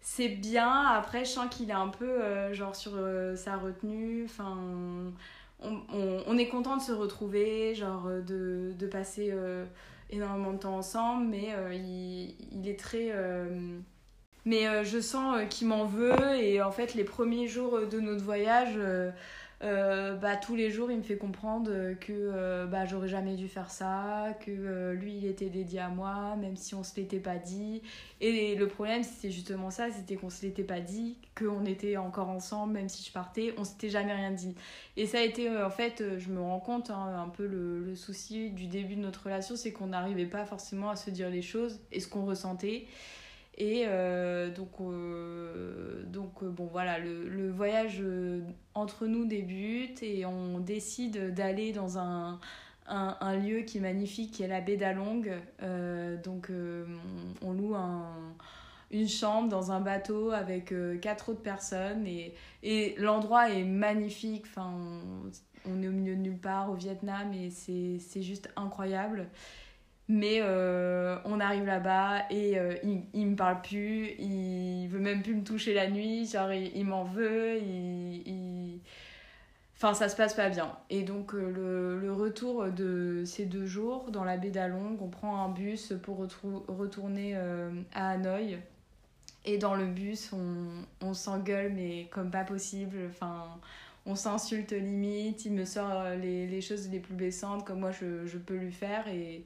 C'est 0.00 0.28
bien, 0.28 0.86
après 0.86 1.24
je 1.24 1.30
sens 1.30 1.46
qu'il 1.54 1.70
est 1.70 1.74
un 1.74 1.88
peu 1.88 2.52
genre 2.52 2.74
sur 2.74 2.92
sa 3.36 3.56
retenue. 3.56 4.24
Enfin, 4.24 4.56
on, 5.60 6.38
est 6.38 6.48
content 6.48 6.76
de 6.76 6.82
se 6.82 6.92
retrouver, 6.92 7.74
genre 7.74 8.08
de, 8.26 8.72
de 8.76 8.86
passer 8.86 9.32
énormément 10.12 10.52
de 10.52 10.58
temps 10.58 10.76
ensemble, 10.76 11.26
mais 11.26 11.48
euh, 11.54 11.74
il, 11.74 12.68
est 12.68 12.78
très... 12.78 13.08
Euh, 13.10 13.78
mais 14.44 14.66
euh, 14.68 14.84
je 14.84 15.00
sens 15.00 15.40
qu'il 15.48 15.68
m'en 15.68 15.84
veut 15.84 16.36
et 16.36 16.62
en 16.62 16.70
fait 16.70 16.94
les 16.94 17.04
premiers 17.04 17.48
jours 17.48 17.80
de 17.90 17.98
notre 17.98 18.22
voyage... 18.22 18.78
bah, 19.62 20.36
tous 20.36 20.56
les 20.56 20.70
jours, 20.70 20.90
il 20.90 20.98
me 20.98 21.02
fait 21.02 21.16
comprendre 21.16 21.94
que 22.00 22.66
bah, 22.66 22.84
j'aurais 22.84 23.08
jamais 23.08 23.36
dû 23.36 23.48
faire 23.48 23.70
ça, 23.70 24.36
que 24.44 24.92
lui, 24.92 25.16
il 25.16 25.26
était 25.26 25.50
dédié 25.50 25.80
à 25.80 25.88
moi, 25.88 26.36
même 26.36 26.56
si 26.56 26.74
on 26.74 26.82
se 26.82 26.96
l'était 26.96 27.20
pas 27.20 27.36
dit. 27.36 27.82
Et 28.20 28.54
le 28.54 28.68
problème, 28.68 29.02
c'était 29.02 29.30
justement 29.30 29.70
ça, 29.70 29.90
c'était 29.90 30.16
qu'on 30.16 30.30
se 30.30 30.44
l'était 30.44 30.64
pas 30.64 30.80
dit, 30.80 31.16
qu'on 31.36 31.64
était 31.64 31.96
encore 31.96 32.28
ensemble, 32.28 32.74
même 32.74 32.88
si 32.88 33.04
je 33.04 33.12
partais, 33.12 33.54
on 33.56 33.64
s'était 33.64 33.90
jamais 33.90 34.12
rien 34.12 34.30
dit. 34.30 34.54
Et 34.96 35.06
ça 35.06 35.18
a 35.18 35.22
été, 35.22 35.48
euh, 35.48 35.66
en 35.66 35.70
fait, 35.70 36.00
euh, 36.00 36.18
je 36.18 36.28
me 36.28 36.40
rends 36.40 36.60
compte, 36.60 36.90
hein, 36.90 37.22
un 37.24 37.28
peu 37.28 37.46
le, 37.46 37.80
le, 37.80 37.94
souci 37.94 38.50
du 38.50 38.66
début 38.66 38.96
de 38.96 39.00
notre 39.00 39.24
relation, 39.24 39.56
c'est 39.56 39.72
qu'on 39.72 39.88
n'arrivait 39.88 40.26
pas 40.26 40.44
forcément 40.44 40.90
à 40.90 40.96
se 40.96 41.10
dire 41.10 41.30
les 41.30 41.42
choses 41.42 41.80
et 41.90 42.00
ce 42.00 42.08
qu'on 42.08 42.24
ressentait. 42.24 42.86
Et 43.58 43.84
euh, 43.86 44.50
donc, 44.50 44.78
donc 46.10 46.42
bon, 46.44 46.66
voilà, 46.66 46.98
le, 46.98 47.28
le 47.28 47.50
voyage 47.50 48.02
entre 48.74 49.06
nous 49.06 49.26
débute 49.26 50.02
et 50.02 50.24
on 50.24 50.58
décide 50.58 51.34
d'aller 51.34 51.72
dans 51.72 51.98
un, 51.98 52.40
un, 52.86 53.36
lieu 53.36 53.60
qui 53.60 53.78
est 53.78 53.82
magnifique, 53.82 54.32
qui 54.32 54.42
est 54.42 54.48
la 54.48 54.60
baie 54.60 54.76
d'Along. 54.76 55.30
donc, 56.24 56.50
on, 56.50 57.46
on, 57.46 57.52
loue 57.52 57.74
un 57.74 58.34
une 58.92 59.08
chambre 59.08 59.48
dans 59.48 59.72
un 59.72 59.80
bateau 59.80 60.30
avec 60.30 60.70
euh, 60.70 60.98
quatre 60.98 61.30
autres 61.30 61.40
personnes 61.40 62.06
et, 62.06 62.34
et 62.62 62.94
l'endroit 62.98 63.50
est 63.50 63.64
magnifique. 63.64 64.44
Enfin, 64.46 64.70
on, 65.64 65.82
est 65.82 65.88
au 65.88 65.92
milieu 65.92 66.14
de 66.14 66.20
nulle 66.20 66.38
part 66.38 66.70
au 66.70 66.74
Vietnam 66.74 67.32
et 67.32 67.50
c'est 67.50 68.22
juste 68.22 68.50
incroyable. 68.54 69.28
Mais 70.14 70.40
euh, 70.42 71.16
on 71.24 71.40
arrive 71.40 71.64
là-bas 71.64 72.24
et 72.28 72.58
euh, 72.58 72.74
il, 72.82 73.02
il 73.14 73.28
me 73.28 73.36
parle 73.36 73.62
plus, 73.62 74.10
il 74.18 74.86
veut 74.88 74.98
même 74.98 75.22
plus 75.22 75.34
me 75.34 75.42
toucher 75.42 75.72
la 75.72 75.88
nuit, 75.88 76.26
genre 76.26 76.52
il, 76.52 76.84
m'en 76.84 77.04
veut, 77.04 77.56
il, 77.58 78.80
Enfin, 79.76 79.94
ça 79.94 80.10
se 80.10 80.14
passe 80.14 80.34
pas 80.34 80.50
bien. 80.50 80.70
Et 80.90 81.02
donc, 81.02 81.32
le, 81.32 81.98
le, 81.98 82.12
retour 82.12 82.66
de 82.66 83.22
ces 83.24 83.46
deux 83.46 83.66
jours 83.66 84.10
dans 84.10 84.22
la 84.22 84.36
baie 84.36 84.50
d'Along, 84.50 84.98
on 85.00 85.08
prend 85.08 85.42
un 85.44 85.48
bus 85.48 85.94
pour 86.02 86.18
retourner 86.18 87.34
à 87.94 88.10
Hanoï 88.10 88.58
et 89.44 89.58
dans 89.58 89.74
le 89.74 89.86
bus, 89.86 90.32
on, 90.32 90.84
on 91.00 91.14
s'engueule, 91.14 91.72
mais 91.72 92.08
comme 92.10 92.30
pas 92.30 92.44
possible. 92.44 92.96
Enfin, 93.08 93.58
on 94.06 94.14
s'insulte 94.14 94.72
limite. 94.72 95.44
Il 95.44 95.52
me 95.52 95.64
sort 95.64 95.90
euh, 95.90 96.16
les, 96.16 96.46
les, 96.46 96.60
choses 96.60 96.88
les 96.90 97.00
plus 97.00 97.14
baissantes, 97.14 97.64
comme 97.64 97.80
moi 97.80 97.90
je, 97.90 98.26
je 98.26 98.38
peux 98.38 98.56
lui 98.56 98.72
faire. 98.72 99.08
Et, 99.08 99.44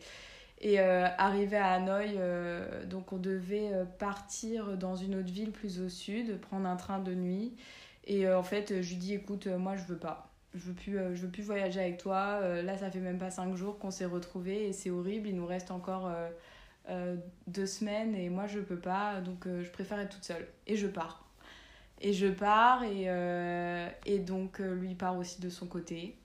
et 0.60 0.80
euh, 0.80 1.06
arrivé 1.18 1.56
à 1.56 1.72
Hanoï, 1.72 2.14
euh, 2.16 2.84
donc 2.86 3.12
on 3.12 3.18
devait 3.18 3.72
partir 3.98 4.76
dans 4.76 4.96
une 4.96 5.16
autre 5.16 5.30
ville 5.30 5.52
plus 5.52 5.80
au 5.80 5.88
sud, 5.88 6.40
prendre 6.40 6.66
un 6.66 6.76
train 6.76 6.98
de 6.98 7.14
nuit. 7.14 7.54
Et 8.04 8.28
en 8.28 8.42
fait, 8.42 8.82
je 8.82 8.90
lui 8.90 8.96
dis 8.96 9.14
écoute, 9.14 9.46
moi 9.46 9.76
je 9.76 9.84
veux 9.84 9.98
pas. 9.98 10.32
Je 10.54 10.60
veux 10.60 10.74
plus, 10.74 10.98
je 11.14 11.22
veux 11.22 11.30
plus 11.30 11.42
voyager 11.42 11.80
avec 11.80 11.98
toi. 11.98 12.40
là, 12.62 12.78
ça 12.78 12.90
fait 12.90 13.00
même 13.00 13.18
pas 13.18 13.30
cinq 13.30 13.54
jours 13.56 13.78
qu'on 13.78 13.90
s'est 13.90 14.06
retrouvés 14.06 14.68
et 14.68 14.72
c'est 14.72 14.90
horrible. 14.90 15.28
Il 15.28 15.36
nous 15.36 15.46
reste 15.46 15.70
encore 15.70 16.10
euh, 16.88 17.16
deux 17.48 17.66
semaines 17.66 18.14
et 18.14 18.28
moi 18.28 18.46
je 18.46 18.60
peux 18.60 18.78
pas, 18.78 19.20
donc 19.20 19.48
euh, 19.48 19.64
je 19.64 19.70
préfère 19.70 19.98
être 19.98 20.14
toute 20.14 20.24
seule. 20.24 20.46
Et 20.68 20.76
je 20.76 20.86
pars. 20.86 21.28
Et 22.00 22.12
je 22.12 22.28
pars 22.28 22.84
et, 22.84 23.04
euh, 23.08 23.88
et 24.04 24.18
donc 24.18 24.58
lui 24.58 24.94
part 24.94 25.16
aussi 25.16 25.40
de 25.40 25.48
son 25.48 25.66
côté. 25.66 26.16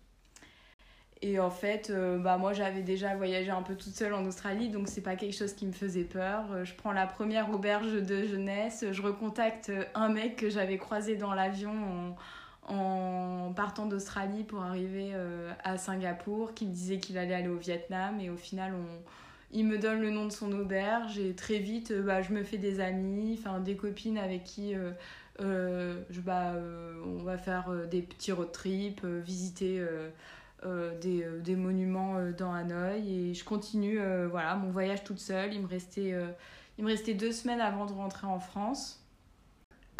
Et 1.23 1.39
en 1.39 1.51
fait, 1.51 1.93
bah 2.19 2.37
moi 2.37 2.51
j'avais 2.51 2.81
déjà 2.81 3.15
voyagé 3.15 3.51
un 3.51 3.61
peu 3.61 3.75
toute 3.75 3.93
seule 3.93 4.15
en 4.15 4.25
Australie, 4.25 4.69
donc 4.69 4.87
c'est 4.87 5.01
pas 5.01 5.15
quelque 5.15 5.35
chose 5.35 5.53
qui 5.53 5.67
me 5.67 5.71
faisait 5.71 6.03
peur. 6.03 6.65
Je 6.65 6.73
prends 6.73 6.91
la 6.91 7.05
première 7.05 7.51
auberge 7.51 7.93
de 7.93 8.25
jeunesse, 8.25 8.85
je 8.91 9.01
recontacte 9.03 9.71
un 9.93 10.09
mec 10.09 10.35
que 10.35 10.49
j'avais 10.49 10.79
croisé 10.79 11.17
dans 11.17 11.35
l'avion 11.35 12.15
en, 12.67 13.53
partant 13.55 13.85
d'Australie 13.85 14.43
pour 14.43 14.63
arriver 14.63 15.13
à 15.63 15.77
Singapour, 15.77 16.55
qui 16.55 16.65
me 16.65 16.73
disait 16.73 16.97
qu'il 16.97 17.19
allait 17.19 17.35
aller 17.35 17.49
au 17.49 17.57
Vietnam, 17.57 18.19
et 18.19 18.31
au 18.31 18.37
final 18.37 18.73
on, 18.73 19.03
il 19.53 19.65
me 19.67 19.77
donne 19.77 20.01
le 20.01 20.11
nom 20.11 20.25
de 20.25 20.31
son 20.31 20.51
auberge 20.53 21.19
et 21.19 21.33
très 21.33 21.59
vite, 21.59 21.91
euh, 21.91 22.01
bah, 22.01 22.21
je 22.21 22.31
me 22.31 22.43
fais 22.43 22.57
des 22.57 22.79
amis, 22.79 23.37
enfin 23.39 23.59
des 23.59 23.75
copines 23.75 24.17
avec 24.17 24.43
qui 24.43 24.73
euh, 24.75 26.03
je, 26.09 26.21
bah, 26.21 26.53
on 27.05 27.23
va 27.23 27.37
faire 27.37 27.71
des 27.89 28.01
petits 28.01 28.31
road 28.31 28.51
trips, 28.51 29.03
visiter 29.05 29.83
des, 31.01 31.25
des, 31.43 31.55
monuments 31.55 32.17
dans 32.37 32.53
Hanoï 32.53 33.29
et 33.29 33.33
je 33.33 33.43
continue 33.43 33.99
voilà, 34.29 34.55
mon 34.55 34.69
voyage 34.69 35.03
toute 35.03 35.19
seule. 35.19 35.53
Il 35.53 35.61
me, 35.61 35.67
restait, 35.67 36.13
il 36.77 36.83
me 36.83 36.89
restait 36.89 37.13
deux 37.13 37.31
semaines 37.31 37.61
avant 37.61 37.85
de 37.85 37.93
rentrer 37.93 38.27
en 38.27 38.39
France 38.39 39.01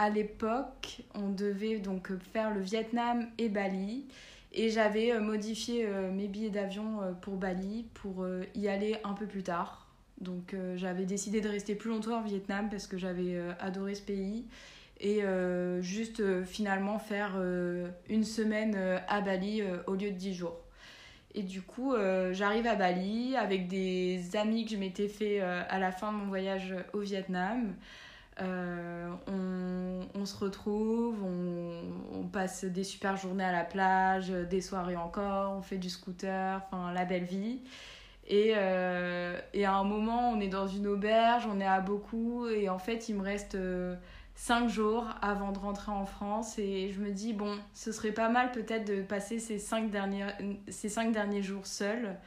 à 0.01 0.09
l'époque, 0.09 1.03
on 1.13 1.29
devait 1.29 1.77
donc 1.77 2.11
faire 2.33 2.51
le 2.51 2.59
Vietnam 2.59 3.27
et 3.37 3.49
Bali. 3.49 4.07
Et 4.51 4.71
j'avais 4.71 5.11
euh, 5.11 5.21
modifié 5.21 5.85
euh, 5.85 6.11
mes 6.11 6.27
billets 6.27 6.49
d'avion 6.49 7.01
euh, 7.01 7.11
pour 7.11 7.35
Bali 7.35 7.85
pour 7.93 8.25
y 8.55 8.67
aller 8.67 8.97
un 9.03 9.13
peu 9.13 9.27
plus 9.27 9.43
tard. 9.43 9.87
Donc 10.19 10.55
j'avais 10.75 11.05
décidé 11.05 11.41
de 11.41 11.49
rester 11.49 11.73
plus 11.73 11.89
longtemps 11.89 12.21
au 12.21 12.23
Vietnam 12.23 12.69
parce 12.69 12.85
que 12.85 12.95
j'avais 12.95 13.39
adoré 13.59 13.95
ce 13.95 14.03
pays. 14.03 14.45
Et 15.03 15.21
juste 15.81 16.43
finalement 16.43 16.99
faire 16.99 17.41
une 18.07 18.23
semaine 18.23 18.77
à 19.07 19.21
Bali 19.21 19.63
au 19.87 19.95
lieu 19.95 20.11
de 20.11 20.15
10 20.15 20.35
jours. 20.35 20.59
Et 21.33 21.41
du 21.41 21.63
coup, 21.63 21.95
j'arrive 22.31 22.67
à 22.67 22.75
Bali 22.75 23.35
avec 23.35 23.67
des 23.67 24.35
amis 24.35 24.65
que 24.65 24.71
je 24.71 24.77
m'étais 24.77 25.07
fait 25.07 25.41
à 25.41 25.79
la 25.79 25.91
fin 25.91 26.11
de 26.11 26.17
mon 26.17 26.27
voyage 26.27 26.75
au 26.93 26.99
Vietnam. 26.99 27.73
Euh, 28.39 29.09
on, 30.15 30.25
se 30.25 30.37
retrouve, 30.37 31.23
on, 31.23 32.23
passe 32.27 32.63
des 32.63 32.83
super 32.83 33.17
journées 33.17 33.43
à 33.43 33.51
la 33.51 33.65
plage, 33.65 34.29
des 34.29 34.61
soirées 34.61 34.95
encore, 34.95 35.51
on 35.51 35.61
fait 35.61 35.77
du 35.77 35.89
scooter, 35.89 36.61
enfin 36.65 36.93
la 36.93 37.05
belle 37.05 37.25
vie. 37.25 37.59
Et, 38.27 38.53
euh, 38.55 39.39
et, 39.53 39.65
à 39.65 39.73
un 39.73 39.83
moment, 39.83 40.31
on 40.31 40.39
est 40.39 40.47
dans 40.47 40.67
une 40.67 40.87
auberge, 40.87 41.45
on 41.51 41.59
est 41.59 41.65
à 41.65 41.81
beaucoup, 41.81 42.47
et 42.47 42.69
en 42.69 42.79
fait, 42.79 43.09
il 43.09 43.15
me 43.15 43.21
reste 43.21 43.57
5 44.41 44.63
euh, 44.63 44.67
jours 44.67 45.07
avant 45.21 45.51
de 45.51 45.59
rentrer 45.59 45.91
en 45.91 46.05
France. 46.05 46.57
Et 46.57 46.91
je 46.91 46.99
me 46.99 47.11
dis, 47.11 47.33
bon, 47.33 47.57
ce 47.73 47.91
serait 47.91 48.11
pas 48.11 48.29
mal 48.29 48.51
peut-être 48.51 48.85
de 48.85 49.01
passer 49.01 49.39
ces 49.39 49.59
5 49.59 49.91
derniers, 49.91 50.25
ces 50.69 50.89
cinq 50.89 51.11
derniers 51.11 51.43
jours 51.43 51.67
seuls 51.67 52.17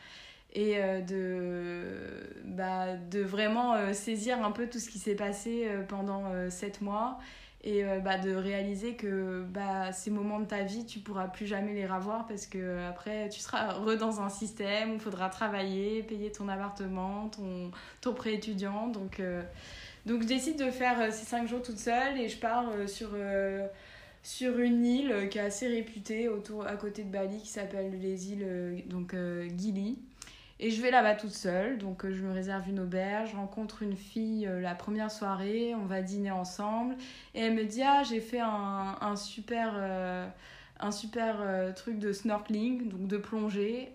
et 0.55 0.79
euh, 0.79 1.01
de, 1.01 2.43
bah, 2.45 2.97
de 2.97 3.21
vraiment 3.21 3.75
euh, 3.75 3.93
saisir 3.93 4.45
un 4.45 4.53
peu 4.53 4.69
tout 4.69 4.79
ce 4.79 4.89
qui 4.89 4.99
s'est 4.99 5.17
passé 5.17 5.65
euh, 5.67 5.83
pendant 5.83 6.25
sept 6.51 6.81
mois 6.81 7.19
et 7.67 7.83
bah, 8.05 8.19
de 8.19 8.35
réaliser 8.35 8.95
que 8.95 9.43
bah, 9.49 9.91
ces 9.91 10.11
moments 10.11 10.39
de 10.39 10.45
ta 10.45 10.65
vie, 10.65 10.85
tu 10.85 10.99
pourras 10.99 11.29
plus 11.29 11.47
jamais 11.47 11.73
les 11.73 11.87
revoir 11.87 12.27
parce 12.27 12.47
que 12.47 12.87
après 12.87 13.31
tu 13.31 13.41
seras 13.41 13.73
re 13.73 13.97
dans 13.97 14.21
un 14.21 14.29
système 14.29 14.91
où 14.91 14.95
il 14.97 15.01
faudra 15.01 15.31
travailler, 15.31 16.03
payer 16.03 16.31
ton 16.31 16.51
appartement, 16.51 17.31
ton, 17.31 17.71
ton 18.03 18.13
prêt 18.13 18.35
étudiant. 18.35 18.89
Donc, 18.89 19.23
donc 20.07 20.23
je 20.23 20.27
décide 20.27 20.59
de 20.59 20.71
faire 20.71 21.13
ces 21.13 21.25
cinq 21.25 21.49
jours 21.49 21.63
toute 21.63 21.79
seule 21.79 22.19
et 22.19 22.29
je 22.29 22.39
pars 22.39 22.71
sur 22.87 23.11
sur 24.23 24.59
une 24.59 24.87
île 24.87 25.29
qui 25.31 25.39
est 25.39 25.43
assez 25.43 25.67
réputée 25.67 26.29
autour, 26.29 26.67
à 26.67 26.77
côté 26.77 27.03
de 27.05 27.11
Bali 27.11 27.39
qui 27.39 27.49
s'appelle 27.49 28.01
les 28.01 28.33
îles 28.33 28.85
donc 28.89 29.15
Gili. 29.57 29.99
Et 30.61 30.71
je 30.71 30.81
vais 30.81 30.91
là-bas 30.91 31.15
toute 31.15 31.33
seule, 31.33 31.79
donc 31.79 32.05
euh, 32.05 32.13
je 32.13 32.23
me 32.23 32.33
réserve 32.33 32.69
une 32.69 32.81
auberge, 32.81 33.33
je 33.33 33.37
rencontre 33.37 33.83
une 33.83 33.97
fille 33.97 34.47
euh, 34.47 34.61
la 34.61 34.75
première 34.77 35.11
soirée, 35.11 35.75
on 35.75 35.85
va 35.85 36.01
dîner 36.01 36.31
ensemble, 36.31 36.95
et 37.35 37.41
elle 37.41 37.55
me 37.55 37.65
dit 37.65 37.83
Ah, 37.83 38.03
j'ai 38.09 38.21
fait 38.21 38.41
un, 38.41 38.97
un 39.01 39.17
super, 39.17 39.73
euh, 39.75 40.27
un 40.81 40.91
super 40.91 41.37
truc 41.75 41.99
de 41.99 42.13
snorkeling, 42.13 42.89
donc 42.89 43.07
de 43.07 43.17
plongée, 43.17 43.93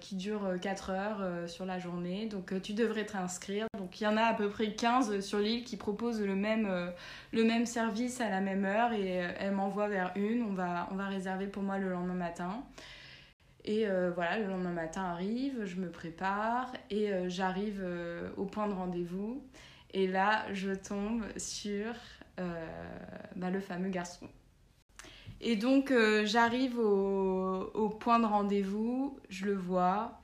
qui 0.00 0.16
dure 0.16 0.54
4 0.60 0.90
heures 0.90 1.48
sur 1.48 1.64
la 1.64 1.78
journée, 1.78 2.26
donc 2.26 2.60
tu 2.62 2.72
devrais 2.72 3.04
t'inscrire. 3.06 3.66
Donc 3.76 4.00
il 4.00 4.04
y 4.04 4.06
en 4.06 4.16
a 4.16 4.22
à 4.22 4.34
peu 4.34 4.48
près 4.48 4.72
15 4.72 5.20
sur 5.20 5.38
l'île 5.38 5.64
qui 5.64 5.76
proposent 5.76 6.22
le 6.22 6.34
même, 6.34 6.68
le 7.32 7.44
même 7.44 7.66
service 7.66 8.20
à 8.20 8.30
la 8.30 8.40
même 8.40 8.64
heure, 8.64 8.92
et 8.92 9.08
elle 9.38 9.52
m'envoie 9.52 9.88
vers 9.88 10.12
une, 10.16 10.42
on 10.42 10.54
va, 10.54 10.88
on 10.90 10.96
va 10.96 11.06
réserver 11.06 11.46
pour 11.46 11.62
moi 11.62 11.78
le 11.78 11.90
lendemain 11.90 12.14
matin. 12.14 12.64
Et 13.68 13.86
euh, 13.86 14.10
voilà, 14.14 14.38
le 14.38 14.46
lendemain 14.46 14.72
matin 14.72 15.02
arrive, 15.02 15.66
je 15.66 15.76
me 15.76 15.90
prépare 15.90 16.72
et 16.88 17.12
euh, 17.12 17.28
j'arrive 17.28 17.82
euh, 17.82 18.30
au 18.38 18.46
point 18.46 18.66
de 18.66 18.72
rendez-vous. 18.72 19.44
Et 19.92 20.06
là, 20.06 20.46
je 20.54 20.72
tombe 20.72 21.22
sur 21.36 21.92
bah, 23.36 23.50
le 23.50 23.60
fameux 23.60 23.90
garçon. 23.90 24.28
Et 25.40 25.56
donc, 25.56 25.92
j'arrive 26.24 26.78
au, 26.78 27.96
point 28.00 28.18
de 28.18 28.26
rendez-vous, 28.26 29.16
je 29.28 29.46
le 29.46 29.54
vois. 29.54 30.20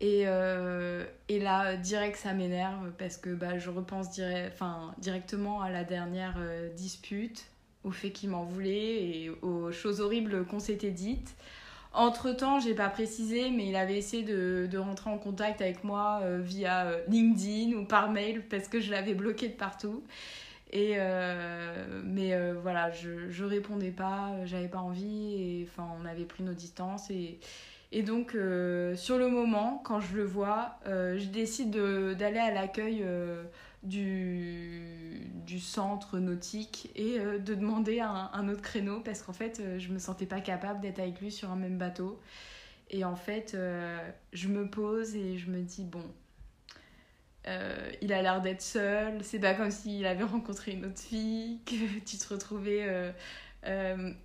Et, 0.00 0.22
et 1.28 1.40
là, 1.40 1.76
direct, 1.76 2.16
ça 2.16 2.32
m'énerve 2.32 2.92
parce 2.96 3.16
que 3.16 3.30
bah, 3.30 3.58
je 3.58 3.70
repense 3.70 4.08
directement 4.98 5.62
à 5.62 5.70
la 5.70 5.82
dernière 5.82 6.38
dispute, 6.76 7.46
au 7.82 7.90
fait 7.90 8.10
qu'il 8.10 8.30
m'en 8.30 8.44
voulait 8.44 9.02
et 9.02 9.30
aux 9.42 9.72
choses 9.72 10.00
horribles 10.00 10.44
qu'on 10.44 10.60
s'était 10.60 10.90
dites. 10.90 11.34
Entre-temps, 11.96 12.60
j'ai 12.60 12.74
pas 12.74 12.90
précisé, 12.90 13.48
mais 13.48 13.68
il 13.68 13.74
avait 13.74 13.96
essayé 13.96 14.22
de, 14.22 14.76
rentrer 14.76 15.08
en 15.08 15.16
contact 15.16 15.62
avec 15.62 15.82
moi 15.82 16.20
euh, 16.22 16.40
via 16.42 16.84
euh, 16.84 17.00
LinkedIn 17.08 17.74
ou 17.74 17.86
par 17.86 18.10
mail 18.10 18.42
parce 18.50 18.68
que 18.68 18.80
je 18.80 18.90
l'avais 18.90 19.14
bloqué 19.14 19.48
de 19.48 19.54
partout. 19.54 20.02
Et 20.72 20.94
euh, 20.96 22.02
mais 22.04 22.36
voilà, 22.54 22.90
je, 22.90 23.30
je 23.30 23.44
répondais 23.44 23.92
pas, 23.92 24.32
j'avais 24.44 24.68
pas 24.68 24.78
envie, 24.78 25.34
et 25.34 25.68
enfin, 25.68 25.88
on 26.00 26.04
avait 26.04 26.24
pris 26.24 26.42
nos 26.42 26.54
distances. 26.54 27.10
Et, 27.10 27.38
et 27.92 28.02
donc, 28.02 28.32
sur 28.32 29.18
le 29.18 29.28
moment, 29.28 29.80
quand 29.84 30.00
je 30.00 30.16
le 30.16 30.24
vois, 30.24 30.78
je 30.86 31.26
décide 31.26 31.70
d'aller 31.70 32.38
à 32.40 32.52
l'accueil 32.52 33.04
du, 33.86 35.30
du 35.46 35.60
centre 35.60 36.18
nautique 36.18 36.90
et 36.96 37.18
euh, 37.18 37.38
de 37.38 37.54
demander 37.54 38.00
un, 38.00 38.30
un, 38.32 38.48
autre 38.48 38.62
créneau 38.62 39.00
parce 39.00 39.22
qu'en 39.22 39.32
fait 39.32 39.60
euh, 39.60 39.78
je 39.78 39.92
me 39.92 39.98
sentais 39.98 40.26
pas 40.26 40.40
capable 40.40 40.80
d'être 40.80 40.98
avec 40.98 41.20
lui 41.20 41.30
sur 41.30 41.50
un 41.50 41.56
même 41.56 41.78
bateau 41.78 42.20
et 42.90 43.04
en 43.04 43.16
fait 43.16 43.54
euh, 43.54 43.98
je 44.32 44.48
me 44.48 44.68
pose 44.68 45.14
et 45.14 45.38
je 45.38 45.50
me 45.50 45.60
dis 45.60 45.84
bon 45.84 46.04
il 48.02 48.12
a 48.12 48.22
l'air 48.22 48.40
d'être 48.40 48.62
seul 48.62 49.22
c'est 49.22 49.38
pas 49.38 49.54
comme 49.54 49.70
s'il 49.70 50.04
avait 50.04 50.24
rencontré 50.24 50.72
une 50.72 50.86
autre 50.86 50.98
fille 50.98 51.60
que 51.66 52.00
tu 52.04 52.16
te 52.16 52.34
retrouvais 52.34 53.12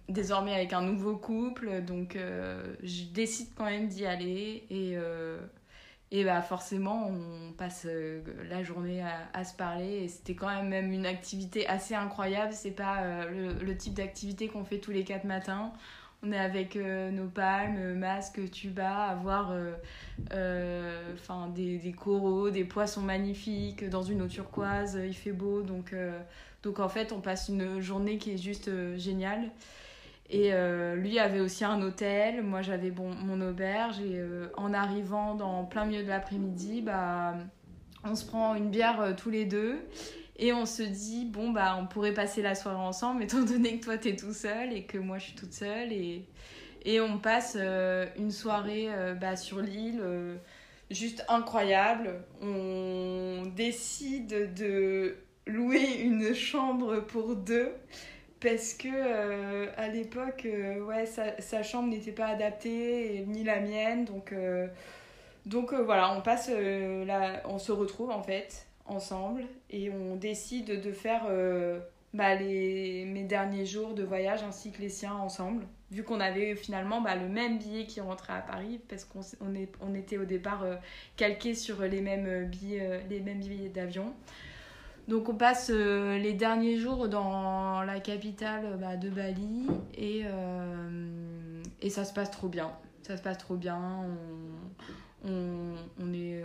désormais 0.09 0.53
avec 0.53 0.73
un 0.73 0.81
nouveau 0.81 1.17
couple 1.17 1.81
donc 1.81 2.17
je 2.83 3.03
décide 3.13 3.49
quand 3.55 3.65
même 3.65 3.87
d'y 3.87 4.05
aller 4.05 4.65
et 4.69 4.97
et 6.13 6.25
bah 6.25 6.41
forcément, 6.41 7.07
on 7.07 7.53
passe 7.53 7.85
euh, 7.85 8.21
la 8.49 8.63
journée 8.63 9.01
à, 9.33 9.43
se 9.45 9.53
parler 9.53 10.03
et 10.03 10.07
c'était 10.09 10.35
quand 10.35 10.47
même, 10.47 10.67
même 10.67 10.91
une 10.91 11.05
activité 11.05 11.65
assez 11.67 11.95
incroyable. 11.95 12.51
C'est 12.51 12.71
pas 12.71 13.03
euh, 13.03 13.53
le, 13.61 13.77
type 13.77 13.93
d'activité 13.93 14.49
qu'on 14.49 14.65
fait 14.65 14.79
tous 14.79 14.91
les 14.91 15.05
quatre 15.05 15.23
matins. 15.23 15.71
On 16.23 16.31
est 16.31 16.37
avec 16.37 16.75
euh, 16.75 17.09
nos 17.09 17.27
palmes, 17.27 17.95
masques, 17.95 18.51
tuba, 18.51 19.05
à 19.05 19.15
voir 19.15 19.53
enfin 21.13 21.49
des, 21.49 21.95
coraux, 21.97 22.49
des 22.49 22.63
poissons 22.63 23.01
magnifiques 23.01 23.89
dans 23.89 24.03
une 24.03 24.21
eau 24.21 24.27
turquoise. 24.27 24.99
Il 25.03 25.15
fait 25.15 25.31
beau, 25.31 25.61
donc, 25.61 25.95
donc 26.63 26.79
en 26.79 26.89
fait, 26.89 27.11
on 27.11 27.21
passe 27.21 27.49
une 27.49 27.79
journée 27.79 28.17
qui 28.17 28.31
est 28.31 28.37
juste 28.37 28.69
géniale. 28.97 29.49
Et 30.31 30.53
euh, 30.53 30.95
lui 30.95 31.19
avait 31.19 31.41
aussi 31.41 31.65
un 31.65 31.81
hôtel, 31.81 32.41
moi 32.41 32.61
j'avais 32.61 32.89
bon, 32.89 33.13
mon 33.13 33.41
auberge. 33.41 33.99
Et 33.99 34.17
euh, 34.17 34.47
en 34.55 34.73
arrivant 34.73 35.35
dans 35.35 35.65
plein 35.65 35.83
milieu 35.83 36.03
de 36.03 36.07
l'après-midi, 36.07 36.81
bah, 36.81 37.35
on 38.05 38.15
se 38.15 38.25
prend 38.25 38.55
une 38.55 38.69
bière 38.69 39.01
euh, 39.01 39.11
tous 39.13 39.29
les 39.29 39.43
deux. 39.43 39.79
Et 40.37 40.53
on 40.53 40.65
se 40.65 40.83
dit, 40.83 41.25
bon, 41.25 41.51
bah, 41.51 41.77
on 41.79 41.85
pourrait 41.85 42.13
passer 42.13 42.41
la 42.41 42.55
soirée 42.55 42.77
ensemble, 42.77 43.23
étant 43.23 43.41
donné 43.41 43.79
que 43.79 43.85
toi 43.85 43.97
t'es 43.97 44.15
tout 44.15 44.33
seul 44.33 44.73
et 44.73 44.83
que 44.83 44.97
moi 44.97 45.17
je 45.17 45.25
suis 45.25 45.35
toute 45.35 45.53
seule. 45.53 45.91
Et, 45.91 46.25
et 46.83 46.99
on 46.99 47.19
passe 47.19 47.57
une 48.17 48.31
soirée 48.31 48.89
bah, 49.19 49.35
sur 49.35 49.61
l'île, 49.61 50.01
juste 50.89 51.23
incroyable. 51.29 52.23
On 52.41 53.43
décide 53.55 54.53
de 54.55 55.15
louer 55.47 56.01
une 56.01 56.33
chambre 56.33 56.99
pour 57.01 57.35
deux 57.35 57.71
parce 58.39 58.73
que 58.73 58.87
euh, 58.91 59.67
à 59.77 59.87
l'époque 59.87 60.45
euh, 60.45 60.83
ouais 60.83 61.05
sa, 61.05 61.63
chambre 61.63 61.89
n'était 61.89 62.11
pas 62.11 62.27
adaptée 62.27 63.23
ni 63.27 63.43
la 63.43 63.59
mienne 63.59 64.05
donc 64.05 64.33
euh, 64.33 64.67
donc 65.45 65.73
voilà 65.73 66.13
on 66.15 66.21
passe 66.21 66.49
là 66.49 67.41
on 67.45 67.59
se 67.59 67.71
retrouve 67.71 68.09
en 68.09 68.23
fait 68.23 68.67
ensemble 68.91 69.43
et 69.69 69.89
on 69.89 70.15
décide 70.15 70.81
de 70.81 70.91
faire 70.91 71.23
bah, 72.13 72.35
les, 72.35 73.05
mes 73.05 73.23
derniers 73.23 73.65
jours 73.65 73.93
de 73.93 74.03
voyage 74.03 74.43
ainsi 74.43 74.71
que 74.71 74.81
les 74.81 74.89
siens 74.89 75.15
ensemble 75.15 75.65
vu 75.91 76.03
qu'on 76.03 76.19
avait 76.19 76.55
finalement 76.55 77.01
bah, 77.01 77.15
le 77.15 77.27
même 77.27 77.57
billet 77.57 77.85
qui 77.85 78.01
rentrait 78.01 78.33
à 78.33 78.41
Paris 78.41 78.79
parce 78.87 79.05
qu'on 79.05 79.21
on, 79.41 79.53
on 79.81 79.95
était 79.95 80.17
au 80.17 80.25
départ 80.25 80.65
calqués 81.17 81.55
sur 81.55 81.81
les 81.81 82.01
mêmes 82.01 82.45
billets 82.45 83.01
les 83.09 83.19
mêmes 83.19 83.39
billets 83.39 83.69
d'avion 83.69 84.13
donc 85.07 85.29
on 85.29 85.35
passe 85.35 85.71
euh, 85.73 86.17
les 86.17 86.33
derniers 86.33 86.77
jours 86.77 87.09
dans 87.09 87.81
la 87.83 87.99
capitale 87.99 88.77
bah, 88.79 88.95
de 88.95 89.09
Bali 89.09 89.67
et, 89.95 90.21
euh, 90.25 91.61
et 91.81 91.89
ça 91.89 92.05
se 92.05 92.13
passe 92.13 92.31
trop 92.31 92.47
bien. 92.47 92.71
Ça 93.03 93.17
se 93.17 93.21
passe 93.21 93.39
trop 93.39 93.55
bien. 93.55 94.05
On, 95.23 96.13
est, 96.13 96.43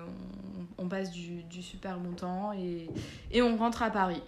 on, 0.78 0.88
passe 0.88 1.10
du, 1.10 1.42
du, 1.44 1.62
super 1.62 1.98
bon 1.98 2.14
temps 2.14 2.52
et, 2.52 2.88
et 3.30 3.42
on 3.42 3.56
rentre 3.56 3.82
à 3.82 3.90
Paris. 3.90 4.22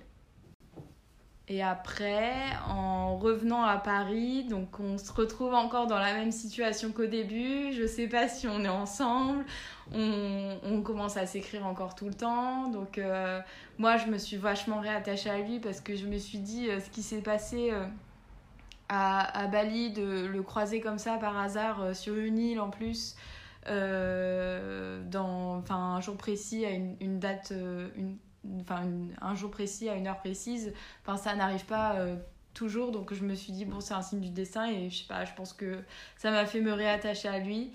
Et 1.50 1.62
après, 1.62 2.34
en 2.68 3.16
revenant 3.16 3.62
à 3.62 3.78
Paris, 3.78 4.44
donc 4.44 4.78
on 4.80 4.98
se 4.98 5.10
retrouve 5.10 5.54
encore 5.54 5.86
dans 5.86 5.98
la 5.98 6.12
même 6.12 6.30
situation 6.30 6.92
qu'au 6.92 7.06
début. 7.06 7.72
Je 7.72 7.86
sais 7.86 8.06
pas 8.06 8.28
si 8.28 8.46
on 8.46 8.64
est 8.64 8.68
ensemble. 8.68 9.46
On, 9.94 10.58
on 10.62 10.82
commence 10.82 11.16
à 11.16 11.24
s'écrire 11.24 11.66
encore 11.66 11.94
tout 11.94 12.06
le 12.06 12.12
temps. 12.12 12.68
Donc 12.68 12.98
euh, 12.98 13.40
moi, 13.78 13.96
je 13.96 14.08
me 14.08 14.18
suis 14.18 14.36
vachement 14.36 14.80
réattachée 14.80 15.30
à 15.30 15.38
lui 15.38 15.58
parce 15.58 15.80
que 15.80 15.96
je 15.96 16.04
me 16.04 16.18
suis 16.18 16.38
dit 16.38 16.68
euh, 16.68 16.80
ce 16.80 16.90
qui 16.90 17.02
s'est 17.02 17.22
passé 17.22 17.70
euh, 17.72 17.86
à, 18.90 19.40
à, 19.40 19.46
Bali, 19.46 19.90
de 19.90 20.26
le 20.26 20.42
croiser 20.42 20.82
comme 20.82 20.98
ça 20.98 21.16
par 21.16 21.38
hasard 21.38 21.96
sur 21.96 22.14
une 22.14 22.38
île 22.38 22.60
en 22.60 22.68
plus. 22.68 23.16
Dans 23.66 25.56
enfin 25.58 25.76
un 25.76 26.00
jour 26.00 26.16
précis 26.16 26.64
à 26.64 26.70
une, 26.70 26.96
une 27.00 27.18
date 27.18 27.52
une, 27.96 28.16
enfin 28.60 28.86
un 29.20 29.34
jour 29.34 29.50
précis 29.50 29.88
à 29.88 29.94
une 29.94 30.06
heure 30.06 30.18
précise 30.18 30.72
enfin 31.02 31.16
ça 31.16 31.34
n'arrive 31.34 31.64
pas 31.64 31.96
euh, 31.96 32.16
toujours. 32.54 32.92
Donc 32.92 33.14
je 33.14 33.24
me 33.24 33.34
suis 33.34 33.52
dit 33.52 33.64
bon 33.64 33.80
c'est 33.80 33.94
un 33.94 34.02
signe 34.02 34.20
du 34.20 34.30
destin 34.30 34.66
et 34.70 34.90
je 34.90 34.98
sais 34.98 35.08
pas 35.08 35.24
je 35.24 35.34
pense 35.34 35.52
que 35.52 35.82
ça 36.16 36.30
m'a 36.30 36.46
fait 36.46 36.60
me 36.60 36.72
réattacher 36.72 37.28
à 37.28 37.38
lui. 37.38 37.72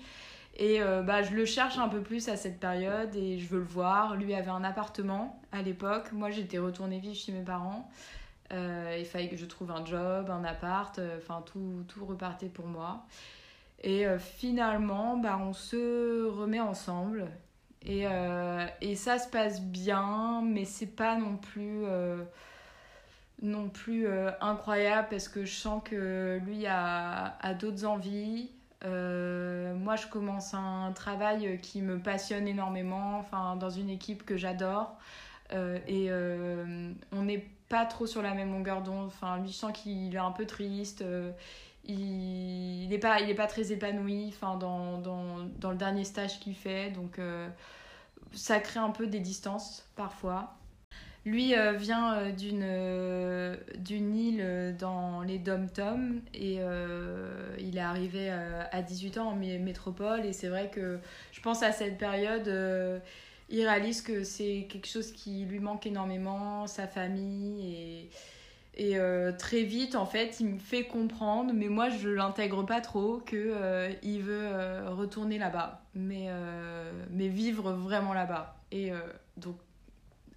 Et 0.56 0.80
euh, 0.80 1.02
bah 1.02 1.22
je 1.22 1.34
le 1.34 1.44
cherche 1.44 1.78
un 1.78 1.88
peu 1.88 2.00
plus 2.00 2.28
à 2.28 2.36
cette 2.36 2.60
période 2.60 3.14
et 3.16 3.38
je 3.38 3.48
veux 3.48 3.58
le 3.58 3.64
voir. 3.64 4.14
Lui 4.16 4.34
avait 4.34 4.50
un 4.50 4.62
appartement 4.62 5.40
à 5.52 5.62
l'époque. 5.62 6.12
Moi 6.12 6.30
j'étais 6.30 6.58
retournée 6.58 6.98
vivre 7.00 7.16
chez 7.16 7.32
mes 7.32 7.42
parents. 7.42 7.90
Euh, 8.52 8.96
il 8.98 9.06
fallait 9.06 9.28
que 9.28 9.36
je 9.36 9.46
trouve 9.46 9.70
un 9.70 9.84
job 9.86 10.28
un 10.28 10.44
appart 10.44 11.00
enfin 11.16 11.42
tout 11.46 11.82
tout 11.88 12.04
repartait 12.04 12.50
pour 12.50 12.66
moi 12.66 13.06
et 13.82 14.06
finalement 14.18 15.16
bah 15.16 15.38
on 15.42 15.52
se 15.52 16.26
remet 16.26 16.60
ensemble 16.60 17.28
et, 17.84 18.06
euh, 18.06 18.66
et 18.80 18.96
ça 18.96 19.18
se 19.18 19.28
passe 19.28 19.60
bien, 19.60 20.40
mais 20.42 20.64
c'est 20.64 20.86
pas 20.96 21.16
non 21.16 21.36
plus, 21.36 21.84
euh, 21.84 22.22
non 23.42 23.68
plus 23.68 24.06
euh, 24.06 24.30
incroyable 24.40 25.08
parce 25.10 25.28
que 25.28 25.44
je 25.44 25.54
sens 25.54 25.82
que 25.84 26.40
lui 26.46 26.66
a, 26.66 27.36
a 27.40 27.54
d'autres 27.54 27.84
envies. 27.84 28.50
moi, 28.82 29.96
je 29.96 30.06
commence 30.08 30.54
un 30.54 30.92
travail 30.92 31.60
qui 31.60 31.82
me 31.82 31.98
passionne 31.98 32.48
énormément, 32.48 33.18
enfin, 33.18 33.56
dans 33.56 33.70
une 33.70 33.90
équipe 33.90 34.24
que 34.24 34.36
j'adore. 34.36 34.96
et 35.52 36.10
on 37.12 37.22
n'est 37.22 37.46
pas 37.68 37.86
trop 37.86 38.06
sur 38.06 38.22
la 38.22 38.34
même 38.34 38.52
longueur 38.52 38.82
d'onde. 38.82 39.06
Enfin, 39.06 39.38
lui, 39.38 39.48
je 39.48 39.54
sens 39.54 39.72
qu'il 39.72 40.14
est 40.14 40.18
un 40.18 40.30
peu 40.32 40.46
triste 40.46 41.04
il 41.86 42.88
n'est 42.88 42.98
pas, 42.98 43.20
il 43.20 43.30
est 43.30 43.34
pas 43.34 43.46
très 43.46 43.72
épanoui 43.72 44.28
enfin, 44.28 44.56
dans, 44.56 44.98
dans, 44.98 45.44
dans 45.58 45.70
le 45.70 45.76
dernier 45.76 46.04
stage 46.04 46.40
qu'il 46.40 46.54
fait. 46.54 46.90
Donc, 46.90 47.18
ça 48.32 48.60
crée 48.60 48.80
un 48.80 48.90
peu 48.90 49.06
des 49.06 49.20
distances 49.20 49.86
parfois. 49.96 50.56
Lui 51.24 51.54
euh, 51.54 51.72
vient 51.72 52.14
euh, 52.16 52.32
d'une 52.32 52.62
euh, 52.62 53.56
d'une 53.78 54.14
île 54.14 54.76
dans 54.78 55.22
les 55.22 55.38
dom-tom 55.38 56.20
et 56.34 56.58
il 57.58 57.76
est 57.76 57.80
arrivé 57.80 58.30
à 58.30 58.82
18 58.82 59.18
ans 59.18 59.28
en 59.30 59.36
métropole 59.36 60.26
et 60.26 60.32
c'est 60.32 60.48
vrai 60.48 60.70
que 60.70 61.00
je 61.32 61.40
pense 61.40 61.62
à 61.62 61.72
cette 61.72 61.98
période 61.98 62.50
il 63.50 63.66
réalise 63.66 64.02
que 64.02 64.24
c'est 64.24 64.66
quelque 64.70 64.88
chose 64.88 65.12
qui 65.12 65.44
lui 65.44 65.60
manque 65.60 65.86
énormément, 65.86 66.66
sa 66.66 66.86
famille 66.86 68.08
et 68.76 68.98
euh, 68.98 69.30
très 69.30 69.62
vite, 69.62 69.94
en 69.94 70.06
fait, 70.06 70.40
il 70.40 70.46
me 70.48 70.58
fait 70.58 70.84
comprendre, 70.84 71.52
mais 71.54 71.68
moi 71.68 71.90
je 71.90 72.08
l'intègre 72.08 72.64
pas 72.64 72.80
trop, 72.80 73.18
qu'il 73.18 73.38
euh, 73.38 73.92
il 74.02 74.22
veut 74.22 74.42
euh, 74.42 74.90
retourner 74.90 75.38
là-bas, 75.38 75.82
mais, 75.94 76.28
mais 77.10 77.28
vivre 77.28 77.72
vraiment 77.72 78.14
là-bas. 78.14 78.56
Et 78.72 78.90
donc, 79.36 79.56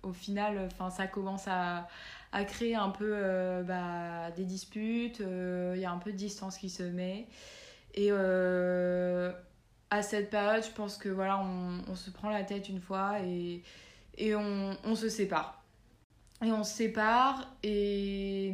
au 0.03 0.13
final, 0.13 0.69
ça 0.91 1.07
commence 1.07 1.47
à, 1.47 1.87
à, 2.31 2.45
créer 2.45 2.75
un 2.75 2.89
peu 2.89 3.63
bah, 3.63 4.29
des 4.35 4.45
disputes, 4.45 5.19
il 5.19 5.79
y 5.79 5.85
a 5.85 5.91
un 5.91 5.97
peu 5.97 6.11
de 6.11 6.17
distance 6.17 6.57
qui 6.57 6.69
se 6.69 6.83
met. 6.83 7.27
Et 7.95 8.11
à 8.11 10.01
cette 10.03 10.29
période, 10.29 10.63
je 10.63 10.71
pense 10.71 10.97
que 10.97 11.09
voilà, 11.09 11.39
on, 11.39 11.81
on, 11.89 11.95
se 11.95 12.11
prend 12.11 12.29
la 12.29 12.43
tête 12.43 12.69
une 12.69 12.81
fois 12.81 13.19
et, 13.21 13.63
et 14.17 14.35
on, 14.35 14.77
on 14.83 14.95
se 14.95 15.09
sépare 15.09 15.63
et 16.43 16.51
on 16.51 16.63
se 16.63 16.73
sépare 16.73 17.47
et 17.63 18.51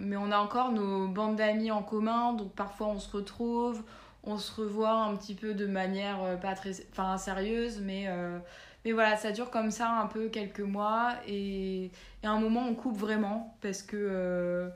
mais 0.00 0.16
on 0.16 0.30
a 0.30 0.38
encore 0.38 0.72
nos 0.72 1.08
bandes 1.08 1.36
d'amis 1.36 1.70
en 1.70 1.82
commun 1.82 2.32
donc 2.32 2.54
parfois 2.54 2.88
on 2.88 2.98
se 2.98 3.14
retrouve 3.14 3.82
on 4.24 4.38
se 4.38 4.60
revoit 4.60 4.92
un 4.92 5.16
petit 5.16 5.34
peu 5.34 5.54
de 5.54 5.66
manière 5.66 6.22
euh, 6.22 6.36
pas 6.36 6.54
très 6.54 6.72
enfin 6.90 7.18
sérieuse 7.18 7.80
mais 7.82 8.06
euh, 8.08 8.38
mais 8.84 8.92
voilà 8.92 9.16
ça 9.16 9.32
dure 9.32 9.50
comme 9.50 9.70
ça 9.70 9.90
un 9.90 10.06
peu 10.06 10.28
quelques 10.28 10.60
mois 10.60 11.16
et, 11.26 11.84
et 12.22 12.26
à 12.26 12.30
un 12.30 12.40
moment 12.40 12.66
on 12.66 12.74
coupe 12.74 12.96
vraiment 12.96 13.56
parce 13.60 13.82
que 13.82 13.96
euh, 13.96 14.70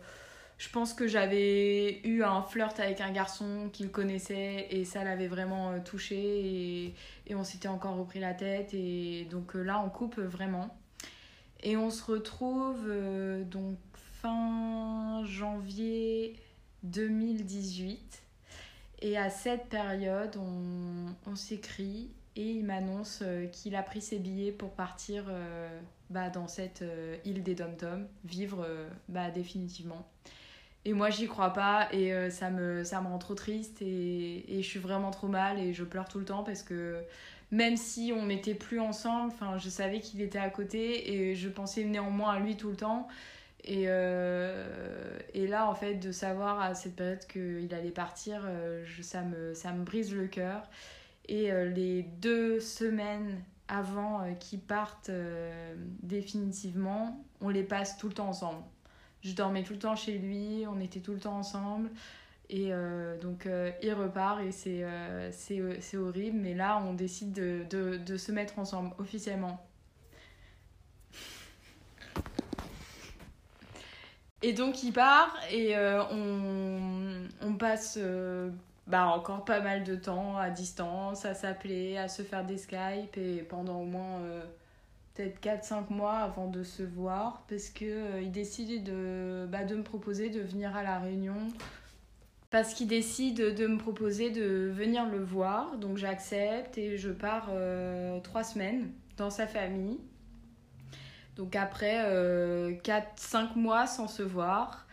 je 0.58 0.68
pense 0.68 0.92
que 0.92 1.06
j'avais 1.08 2.06
eu 2.06 2.22
un 2.22 2.42
flirt 2.42 2.78
avec 2.78 3.00
un 3.00 3.10
garçon 3.10 3.70
qu'il 3.72 3.90
connaissait 3.90 4.66
et 4.70 4.84
ça 4.84 5.02
l'avait 5.04 5.26
vraiment 5.26 5.80
touché 5.80 6.16
et, 6.16 6.94
et 7.26 7.34
on 7.34 7.44
s'était 7.44 7.68
encore 7.68 7.96
repris 7.96 8.20
la 8.20 8.34
tête 8.34 8.74
et 8.74 9.26
donc 9.30 9.54
là 9.54 9.82
on 9.84 9.88
coupe 9.88 10.20
vraiment 10.20 10.76
et 11.62 11.76
on 11.76 11.90
se 11.90 12.04
retrouve 12.10 12.86
euh, 12.88 13.44
donc 13.44 13.78
fin 14.20 15.24
janvier 15.24 16.36
2018. 16.82 18.22
Et 19.02 19.18
à 19.18 19.30
cette 19.30 19.68
période, 19.68 20.36
on, 20.36 21.30
on 21.30 21.36
s'écrit 21.36 22.10
et 22.34 22.50
il 22.50 22.64
m'annonce 22.64 23.20
euh, 23.22 23.46
qu'il 23.46 23.76
a 23.76 23.82
pris 23.82 24.00
ses 24.00 24.18
billets 24.18 24.52
pour 24.52 24.70
partir 24.70 25.24
euh, 25.28 25.68
bah, 26.10 26.30
dans 26.30 26.48
cette 26.48 26.84
île 27.24 27.42
des 27.42 27.54
Dom-Tom, 27.54 28.06
vivre 28.24 28.66
bah, 29.08 29.30
définitivement. 29.30 30.08
Et 30.84 30.94
moi, 30.94 31.10
j'y 31.10 31.28
crois 31.28 31.52
pas 31.52 31.88
et 31.92 32.28
ça, 32.30 32.50
me, 32.50 32.82
ça 32.82 33.00
me 33.00 33.06
rend 33.06 33.18
trop 33.18 33.36
triste 33.36 33.80
et, 33.82 34.58
et, 34.58 34.62
je 34.62 34.68
suis 34.68 34.80
vraiment 34.80 35.12
trop 35.12 35.28
mal 35.28 35.60
et 35.60 35.72
je 35.72 35.84
pleure 35.84 36.08
tout 36.08 36.18
le 36.18 36.24
temps 36.24 36.42
parce 36.42 36.64
que 36.64 37.04
même 37.52 37.76
si 37.76 38.12
on 38.16 38.26
n'était 38.26 38.54
plus 38.54 38.80
ensemble, 38.80 39.30
enfin, 39.30 39.58
je 39.58 39.68
savais 39.68 40.00
qu'il 40.00 40.22
était 40.22 40.38
à 40.38 40.48
côté 40.48 41.12
et 41.12 41.36
je 41.36 41.50
pensais 41.50 41.84
néanmoins 41.84 42.32
à 42.32 42.38
lui 42.40 42.56
tout 42.56 42.70
le 42.70 42.76
temps. 42.76 43.06
Et, 43.64 43.84
euh, 43.86 45.18
et 45.34 45.46
là, 45.46 45.68
en 45.68 45.74
fait, 45.74 45.96
de 45.96 46.10
savoir 46.12 46.60
à 46.60 46.74
cette 46.74 46.96
période 46.96 47.24
qu'il 47.26 47.72
allait 47.74 47.90
partir, 47.90 48.42
euh, 48.46 48.84
ça, 49.02 49.20
me, 49.20 49.52
ça 49.52 49.72
me 49.72 49.84
brise 49.84 50.14
le 50.14 50.26
cœur. 50.26 50.62
Et 51.28 51.52
euh, 51.52 51.68
les 51.68 52.02
deux 52.02 52.58
semaines 52.58 53.42
avant 53.68 54.34
qu'il 54.40 54.60
parte 54.60 55.10
définitivement, 56.02 57.24
on 57.40 57.50
les 57.50 57.62
passe 57.62 57.96
tout 57.96 58.08
le 58.08 58.14
temps 58.14 58.28
ensemble. 58.28 58.62
Je 59.22 59.32
dormais 59.32 59.62
tout 59.62 59.74
le 59.74 59.78
temps 59.78 59.96
chez 59.96 60.18
lui, 60.18 60.64
on 60.68 60.80
était 60.80 61.00
tout 61.00 61.12
le 61.12 61.20
temps 61.20 61.38
ensemble. 61.38 61.90
Et 62.52 62.68
euh, 62.70 63.16
donc 63.18 63.46
euh, 63.46 63.72
il 63.82 63.94
repart 63.94 64.42
et 64.42 64.52
c'est 64.52 64.84
euh, 64.84 65.30
c'est 65.32 65.96
horrible, 65.96 66.36
mais 66.36 66.52
là 66.52 66.82
on 66.86 66.92
décide 66.92 67.32
de, 67.32 67.64
de, 67.70 67.96
de, 67.96 68.16
se 68.18 68.30
mettre 68.30 68.58
ensemble 68.58 68.94
officiellement. 68.98 69.66
Et 74.42 74.52
donc 74.52 74.82
il 74.82 74.92
part 74.92 75.34
et 75.50 75.74
on, 76.10 77.26
on, 77.40 77.54
passe 77.54 77.98
bah, 78.86 79.06
encore 79.06 79.46
pas 79.46 79.60
mal 79.60 79.82
de 79.84 79.96
temps 79.96 80.36
à 80.36 80.50
distance, 80.50 81.24
à 81.24 81.32
s'appeler, 81.32 81.96
à 81.96 82.08
se 82.08 82.20
faire 82.20 82.44
des 82.44 82.58
Skype 82.58 83.16
et 83.16 83.46
pendant 83.48 83.80
au 83.80 83.86
moins 83.86 84.20
peut-être 85.14 85.40
4-5 85.40 85.90
mois 85.90 86.18
avant 86.18 86.48
de 86.48 86.64
se 86.64 86.82
voir 86.82 87.44
parce 87.48 87.70
qu'il 87.70 87.96
il 88.20 88.30
décide 88.30 88.84
de, 88.84 89.46
bah, 89.48 89.64
de 89.64 89.76
me 89.76 89.84
proposer 89.84 90.28
de 90.28 90.40
venir 90.40 90.76
à 90.76 90.82
la 90.82 90.98
Réunion 90.98 91.48
parce 92.52 92.74
qu'il 92.74 92.86
décide 92.86 93.54
de 93.54 93.66
me 93.66 93.78
proposer 93.78 94.30
de 94.30 94.70
venir 94.70 95.08
le 95.08 95.18
voir. 95.18 95.78
Donc 95.78 95.96
j'accepte 95.96 96.78
et 96.78 96.98
je 96.98 97.10
pars 97.10 97.48
euh, 97.50 98.20
trois 98.20 98.44
semaines 98.44 98.92
dans 99.16 99.30
sa 99.30 99.46
famille. 99.48 99.98
Donc 101.36 101.56
après 101.56 102.02
euh, 102.04 102.72
4-5 102.84 103.56
mois 103.56 103.86
sans 103.86 104.06
se 104.06 104.22
voir. 104.22 104.86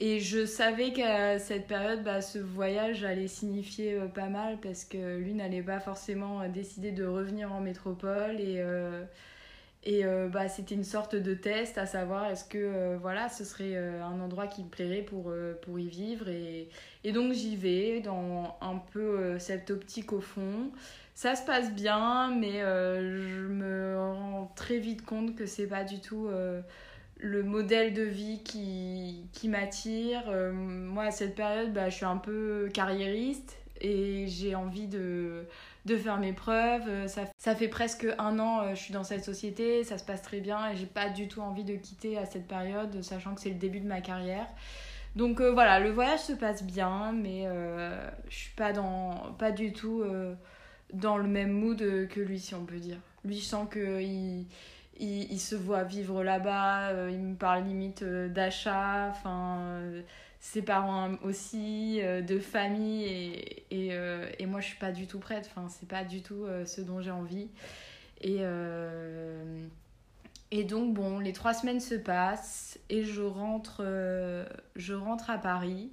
Et 0.00 0.20
je 0.20 0.46
savais 0.46 0.92
qu'à 0.92 1.38
cette 1.38 1.66
période, 1.66 2.04
bah, 2.04 2.20
ce 2.22 2.38
voyage 2.38 3.04
allait 3.04 3.28
signifier 3.28 3.94
euh, 3.94 4.06
pas 4.06 4.28
mal 4.28 4.58
parce 4.60 4.84
que 4.84 5.16
lui 5.18 5.34
n'allait 5.34 5.62
pas 5.62 5.80
forcément 5.80 6.40
euh, 6.40 6.48
décider 6.48 6.90
de 6.90 7.04
revenir 7.04 7.52
en 7.52 7.60
métropole 7.60 8.40
et 8.40 8.62
et 9.84 10.04
euh, 10.04 10.28
bah, 10.28 10.48
c'était 10.48 10.74
une 10.74 10.84
sorte 10.84 11.14
de 11.14 11.34
test 11.34 11.78
à 11.78 11.86
savoir 11.86 12.26
est-ce 12.26 12.44
que 12.44 12.58
euh, 12.58 12.98
voilà, 13.00 13.28
ce 13.28 13.44
serait 13.44 13.76
euh, 13.76 14.02
un 14.02 14.20
endroit 14.20 14.48
qui 14.48 14.64
me 14.64 14.68
plairait 14.68 15.02
pour, 15.02 15.32
pour 15.62 15.78
y 15.78 15.88
vivre. 15.88 16.28
Et, 16.28 16.68
et 17.04 17.12
donc 17.12 17.32
j'y 17.32 17.56
vais 17.56 18.00
dans 18.00 18.58
un 18.60 18.76
peu 18.92 19.38
cette 19.38 19.70
optique 19.70 20.12
au 20.12 20.20
fond. 20.20 20.70
Ça 21.14 21.34
se 21.34 21.44
passe 21.44 21.72
bien, 21.72 22.34
mais 22.34 22.60
je 22.60 23.46
me 23.46 23.96
rends 23.98 24.52
très 24.54 24.78
vite 24.78 25.04
compte 25.04 25.34
que 25.34 25.46
c'est 25.46 25.66
pas 25.66 25.84
du 25.84 26.00
tout 26.00 26.28
le 27.20 27.42
modèle 27.42 27.92
de 27.92 28.02
vie 28.02 28.42
qui, 28.44 29.26
qui 29.32 29.48
m'attire. 29.48 30.30
moi, 30.52 31.04
à 31.04 31.10
cette 31.10 31.34
période, 31.34 31.72
bah, 31.72 31.88
je 31.88 31.96
suis 31.96 32.04
un 32.04 32.18
peu 32.18 32.68
carriériste 32.72 33.56
et 33.80 34.26
j'ai 34.28 34.54
envie 34.54 34.86
de 34.86 35.44
de 35.88 35.96
faire 35.96 36.18
mes 36.18 36.32
preuves. 36.32 37.06
Ça, 37.08 37.22
ça 37.38 37.54
fait 37.54 37.68
presque 37.68 38.06
un 38.18 38.38
an 38.38 38.74
je 38.74 38.80
suis 38.80 38.92
dans 38.92 39.04
cette 39.04 39.24
société, 39.24 39.84
ça 39.84 39.98
se 39.98 40.04
passe 40.04 40.22
très 40.22 40.40
bien 40.40 40.70
et 40.70 40.76
j'ai 40.76 40.86
pas 40.86 41.08
du 41.08 41.28
tout 41.28 41.40
envie 41.40 41.64
de 41.64 41.74
quitter 41.74 42.16
à 42.18 42.26
cette 42.26 42.46
période, 42.46 43.02
sachant 43.02 43.34
que 43.34 43.40
c'est 43.40 43.50
le 43.50 43.56
début 43.56 43.80
de 43.80 43.88
ma 43.88 44.00
carrière. 44.00 44.46
Donc 45.16 45.40
voilà, 45.40 45.80
le 45.80 45.90
voyage 45.90 46.20
se 46.20 46.32
passe 46.32 46.62
bien, 46.62 47.12
mais 47.12 47.46
je 48.28 48.34
suis 48.34 48.54
pas, 48.54 48.72
dans, 48.72 49.34
pas 49.38 49.50
du 49.50 49.72
tout 49.72 50.04
dans 50.92 51.16
le 51.16 51.28
même 51.28 51.50
mood 51.50 51.78
que 52.08 52.20
lui, 52.20 52.38
si 52.38 52.54
on 52.54 52.64
peut 52.64 52.78
dire. 52.78 52.98
Lui, 53.24 53.38
je 53.38 53.44
sens 53.44 53.68
qu'il 53.70 54.46
il, 55.00 55.32
il, 55.32 55.40
se 55.40 55.54
voit 55.54 55.84
vivre 55.84 56.22
là-bas, 56.22 56.90
euh, 56.90 57.10
il 57.12 57.20
me 57.20 57.36
parle 57.36 57.64
limite 57.64 58.02
euh, 58.02 58.28
d'achat, 58.28 59.08
enfin, 59.10 59.58
euh, 59.60 60.02
ses 60.40 60.62
parents 60.62 61.12
aussi, 61.24 62.00
de 62.02 62.38
famille, 62.38 63.04
et, 63.04 63.66
et, 63.70 63.92
et, 64.38 64.46
moi 64.46 64.60
je 64.60 64.66
suis 64.66 64.78
pas 64.78 64.92
du 64.92 65.06
tout 65.06 65.18
prête, 65.18 65.50
enfin, 65.50 65.68
c'est 65.68 65.88
pas 65.88 66.04
du 66.04 66.22
tout 66.22 66.46
ce 66.64 66.80
dont 66.80 67.00
j'ai 67.00 67.10
envie. 67.10 67.48
Et, 68.20 68.42
et 70.50 70.64
donc, 70.64 70.94
bon, 70.94 71.18
les 71.18 71.32
trois 71.32 71.54
semaines 71.54 71.80
se 71.80 71.94
passent 71.94 72.78
et 72.88 73.04
je 73.04 73.22
rentre, 73.22 73.84
je 74.76 74.94
rentre 74.94 75.30
à 75.30 75.38
Paris. 75.38 75.90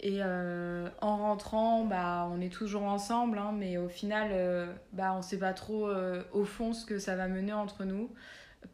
Et 0.00 0.22
en 0.22 1.16
rentrant, 1.16 1.84
bah, 1.84 2.28
on 2.32 2.40
est 2.40 2.52
toujours 2.52 2.84
ensemble, 2.84 3.38
hein, 3.38 3.54
mais 3.56 3.78
au 3.78 3.88
final, 3.88 4.68
bah, 4.92 5.14
on 5.16 5.22
sait 5.22 5.38
pas 5.38 5.52
trop 5.52 5.88
au 6.32 6.44
fond 6.44 6.72
ce 6.72 6.86
que 6.86 6.98
ça 6.98 7.14
va 7.14 7.28
mener 7.28 7.52
entre 7.52 7.84
nous 7.84 8.10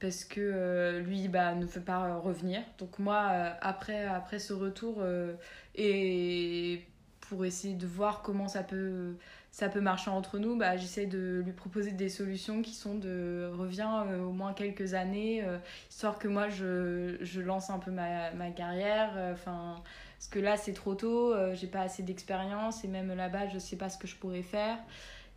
parce 0.01 0.25
que 0.25 0.41
euh, 0.41 1.01
lui 1.01 1.29
bah, 1.29 1.55
ne 1.55 1.65
veut 1.65 1.81
pas 1.81 2.19
revenir. 2.19 2.63
Donc 2.79 2.99
moi, 2.99 3.29
euh, 3.31 3.51
après, 3.61 4.05
après 4.05 4.39
ce 4.39 4.53
retour, 4.53 4.97
euh, 5.01 5.35
et 5.75 6.83
pour 7.21 7.45
essayer 7.45 7.75
de 7.75 7.87
voir 7.87 8.23
comment 8.23 8.49
ça 8.49 8.63
peut, 8.63 9.17
ça 9.51 9.69
peut 9.69 9.81
marcher 9.81 10.11
entre 10.11 10.39
nous, 10.39 10.57
bah, 10.57 10.77
j'essaie 10.77 11.07
de 11.07 11.43
lui 11.45 11.53
proposer 11.53 11.93
des 11.93 12.09
solutions 12.09 12.63
qui 12.63 12.73
sont 12.73 12.95
de 12.97 13.51
reviens 13.57 14.05
au 14.21 14.33
moins 14.33 14.53
quelques 14.53 14.95
années, 14.95 15.43
histoire 15.91 16.19
que 16.19 16.29
moi 16.29 16.49
je, 16.49 17.17
je, 17.23 17.41
lance 17.41 17.71
un 17.71 17.79
peu 17.79 17.91
ma, 17.91 18.33
ma 18.33 18.51
carrière. 18.51 19.13
Parce 19.45 20.29
que 20.31 20.41
là 20.41 20.57
c'est 20.57 20.75
trop 20.75 20.95
tôt, 20.95 21.35
j'ai 21.55 21.69
pas 21.69 21.81
assez 21.81 22.03
d'expérience 22.03 22.85
et 22.85 22.89
même 22.89 23.15
là-bas 23.15 23.49
je 23.49 23.59
sais 23.59 23.77
pas 23.77 23.89
ce 23.89 23.97
que 23.97 24.07
je 24.07 24.17
pourrais 24.17 24.43
faire. 24.43 24.77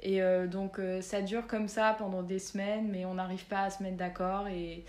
Et 0.02 0.22
euh, 0.22 0.48
donc 0.48 0.80
euh, 0.80 1.02
ça 1.02 1.22
dure 1.22 1.48
comme 1.48 1.68
ça 1.68 1.96
pendant 1.98 2.24
des 2.24 2.40
semaines, 2.40 2.90
mais 2.92 3.06
on 3.06 3.16
n'arrive 3.16 3.46
pas 3.46 3.64
à 3.64 3.70
se 3.70 3.82
mettre 3.82 3.98
d'accord. 3.98 4.48
Et, 4.48 4.84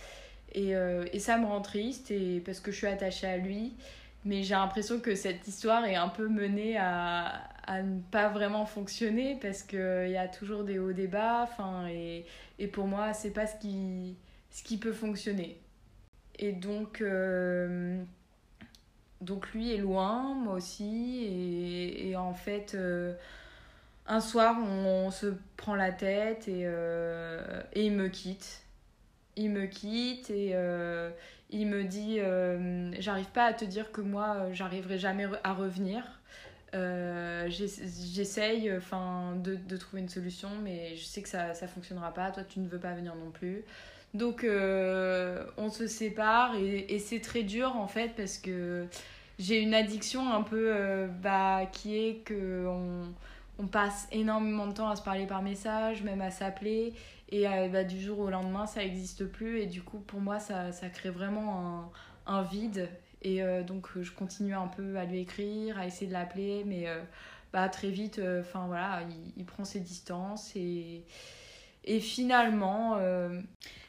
et, 0.53 0.77
euh, 0.77 1.05
et, 1.13 1.19
ça 1.19 1.39
me 1.39 1.47
rend 1.47 1.61
triste 1.61 2.11
et, 2.11 2.43
parce 2.45 2.61
que 2.61 2.71
je 2.71 2.77
suis 2.77 2.87
attachée 2.87 3.27
à 3.27 3.37
lui. 3.37 3.75
Mais 4.25 4.43
j'ai 4.43 4.55
l'impression 4.55 4.99
que 4.99 5.15
cette 5.15 5.47
histoire 5.47 5.85
est 5.85 5.95
un 5.95 6.09
peu 6.09 6.29
menée 6.29 6.77
à, 6.77 7.45
à 7.67 7.83
ne 7.83 8.01
pas 8.11 8.29
vraiment 8.29 8.67
fonctionner 8.67 9.39
parce 9.41 9.63
qu'il 9.63 10.11
y 10.11 10.17
a 10.17 10.27
toujours 10.27 10.65
des 10.65 10.79
hauts, 10.81 10.93
des 10.93 11.07
bas. 11.07 11.49
Et, 11.89 12.25
et 12.59 12.67
pour 12.67 12.87
moi, 12.87 13.13
c'est 13.13 13.31
pas 13.31 13.47
ce 13.47 13.55
qui, 13.57 14.17
ce 14.51 14.65
qui 14.65 14.79
peut 14.79 14.93
fonctionner. 14.93 15.61
Et 16.41 16.53
donc, 16.53 17.05
donc 19.21 19.53
lui 19.53 19.73
est 19.73 19.79
loin, 19.79 20.35
moi 20.35 20.55
aussi. 20.55 21.25
Et, 21.25 22.09
et 22.09 22.17
en 22.17 22.35
fait 22.35 22.77
un 24.09 24.21
soir, 24.21 24.57
on, 24.59 25.11
se 25.11 25.35
prend 25.57 25.75
la 25.75 25.93
tête 25.93 26.49
et, 26.49 26.63
euh, 26.65 27.63
il 27.75 27.93
me 27.93 28.09
quitte. 28.09 28.63
Il 29.37 29.51
me 29.51 29.67
quitte 29.67 30.31
et 30.31 30.53
euh, 30.55 31.11
il 31.51 31.67
me 31.67 31.85
dit 31.85 32.21
euh, 32.21 32.91
J'arrive 32.99 33.27
pas 33.27 33.45
à 33.45 33.53
te 33.53 33.65
dire 33.65 33.93
que 33.93 34.01
moi, 34.01 34.53
j'arriverai 34.53 34.99
jamais 34.99 35.27
à 35.45 35.53
revenir. 35.53 36.05
J'essaye 37.49 38.69
de, 38.69 39.57
de 39.57 39.77
trouver 39.77 40.03
une 40.03 40.09
solution, 40.09 40.51
mais 40.63 40.95
je 40.97 41.05
sais 41.05 41.23
que 41.23 41.29
ça 41.29 41.49
ne 41.49 41.67
fonctionnera 41.67 42.13
pas. 42.13 42.31
Toi, 42.31 42.45
tu 42.45 42.61
ne 42.61 42.69
veux 42.69 42.79
pas 42.79 42.93
venir 42.93 43.15
non 43.15 43.31
plus. 43.31 43.65
Donc, 44.15 44.47
on 44.47 45.71
se 45.71 45.87
sépare 45.87 46.55
et, 46.57 46.95
et 46.95 46.99
c'est 46.99 47.21
très 47.21 47.43
dur 47.43 47.77
en 47.77 47.89
fait 47.89 48.13
parce 48.17 48.39
que 48.39 48.87
j'ai 49.39 49.61
une 49.61 49.75
addiction 49.75 50.33
un 50.33 50.43
peu 50.43 51.09
bah, 51.23 51.63
qui 51.73 51.97
est 51.97 52.17
que. 52.25 52.67
On, 52.67 53.13
on 53.59 53.67
passe 53.67 54.07
énormément 54.13 54.67
de 54.67 54.73
temps 54.73 54.89
à 54.89 54.97
se 54.97 55.03
parler 55.03 55.27
par 55.27 55.43
message, 55.43 56.03
même 56.03 56.21
à 56.21 56.31
s'appeler. 56.31 56.95
Et 57.31 57.49
euh, 57.49 57.69
bah, 57.69 57.85
du 57.85 58.01
jour 58.01 58.19
au 58.19 58.31
lendemain, 58.31 58.67
ça 58.67 58.81
n'existe 58.81 59.25
plus. 59.27 59.61
Et 59.61 59.67
du 59.67 59.83
coup, 59.83 59.99
pour 59.99 60.21
moi, 60.21 60.39
ça, 60.39 60.73
ça 60.73 60.89
crée 60.89 61.11
vraiment 61.11 61.91
un, 62.27 62.43
vide. 62.43 62.89
Et 63.23 63.43
euh, 63.43 63.63
donc, 63.63 63.89
je 64.01 64.13
continue 64.13 64.55
un 64.55 64.69
peu 64.69 64.97
à 64.97 65.05
lui 65.05 65.21
écrire, 65.21 65.79
à 65.79 65.87
essayer 65.87 66.07
de 66.07 66.13
l'appeler. 66.13 66.65
Mais 66.67 66.89
euh, 66.89 67.01
bah, 67.53 67.69
très 67.69 67.91
vite, 67.91 68.21
enfin 68.41 68.67
voilà, 68.67 69.03
il, 69.09 69.33
il, 69.39 69.45
prend 69.45 69.65
ses 69.65 69.81
distances. 69.81 70.55
Et, 70.55 71.03
et 71.85 72.01
finalement. 72.01 72.99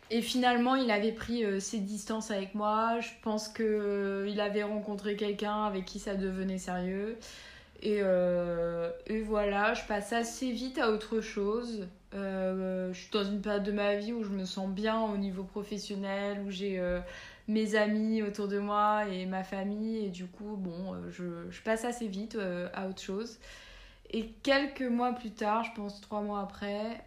Et 0.10 0.22
finalement, 0.22 0.76
il 0.76 0.90
avait 0.90 1.12
pris 1.12 1.44
ses 1.60 1.80
distances 1.80 2.32
avec 2.32 2.56
moi. 2.56 3.02
Je 3.02 3.10
pense 3.24 3.50
qu'il 3.50 4.40
avait 4.40 4.64
rencontré 4.64 5.18
quelqu'un 5.18 5.66
avec 5.66 5.84
qui 5.84 6.00
ça 6.00 6.16
devenait 6.16 6.58
sérieux. 6.58 7.18
Et, 7.82 8.00
euh, 8.02 8.92
et, 9.06 9.22
voilà, 9.22 9.74
je 9.74 9.86
passe 9.86 10.12
assez 10.13 10.52
vite 10.52 10.80
à 10.80 10.90
autre 10.90 11.22
chose. 11.22 11.88
Euh, 12.13 12.92
je 12.94 13.00
suis 13.00 13.12
dans 13.12 13.24
une 13.24 13.42
période 13.42 13.63
de 13.63 13.72
ma 13.72 13.96
vie 13.96 14.13
où 14.13 14.24
je 14.24 14.30
me 14.30 14.46
sens 14.46 14.70
bien 14.70 15.00
au 15.02 15.18
niveau 15.18 15.44
professionnel, 15.44 16.42
où 16.46 16.50
j'ai 16.50 16.80
euh, 16.80 17.00
mes 17.48 17.76
amis 17.76 18.24
autour 18.24 18.48
de 18.48 18.58
moi 18.58 19.08
et 19.08 19.26
ma 19.28 19.44
famille. 19.44 20.06
Et 20.06 20.10
du 20.10 20.26
coup, 20.26 20.56
bon, 20.58 20.96
je, 21.12 21.26
je 21.52 21.62
passe 21.62 21.86
assez 21.86 22.08
vite 22.08 22.38
à 22.74 22.88
autre 22.88 23.02
chose. 23.02 23.38
Et 24.10 24.30
quelques 24.42 24.82
mois 24.82 25.12
plus 25.12 25.32
tard, 25.32 25.63
je 25.66 25.72
pense 25.76 26.02
trois 26.02 26.22
mois 26.22 26.42
après, 26.42 27.04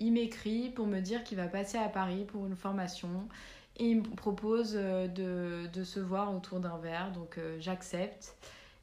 il 0.00 0.12
m'écrit 0.12 0.70
pour 0.70 0.86
me 0.86 0.98
dire 1.00 1.22
qu'il 1.22 1.36
va 1.36 1.46
passer 1.46 1.78
à 1.78 1.88
Paris 1.88 2.24
pour 2.26 2.46
une 2.46 2.56
formation. 2.56 3.28
Et 3.76 3.84
il 3.84 3.98
me 3.98 4.16
propose 4.16 4.72
de, 4.72 5.66
de 5.72 5.84
se 5.84 6.00
voir 6.00 6.34
autour 6.34 6.58
d'un 6.58 6.78
verre. 6.78 7.12
Donc 7.12 7.38
j'accepte 7.60 8.34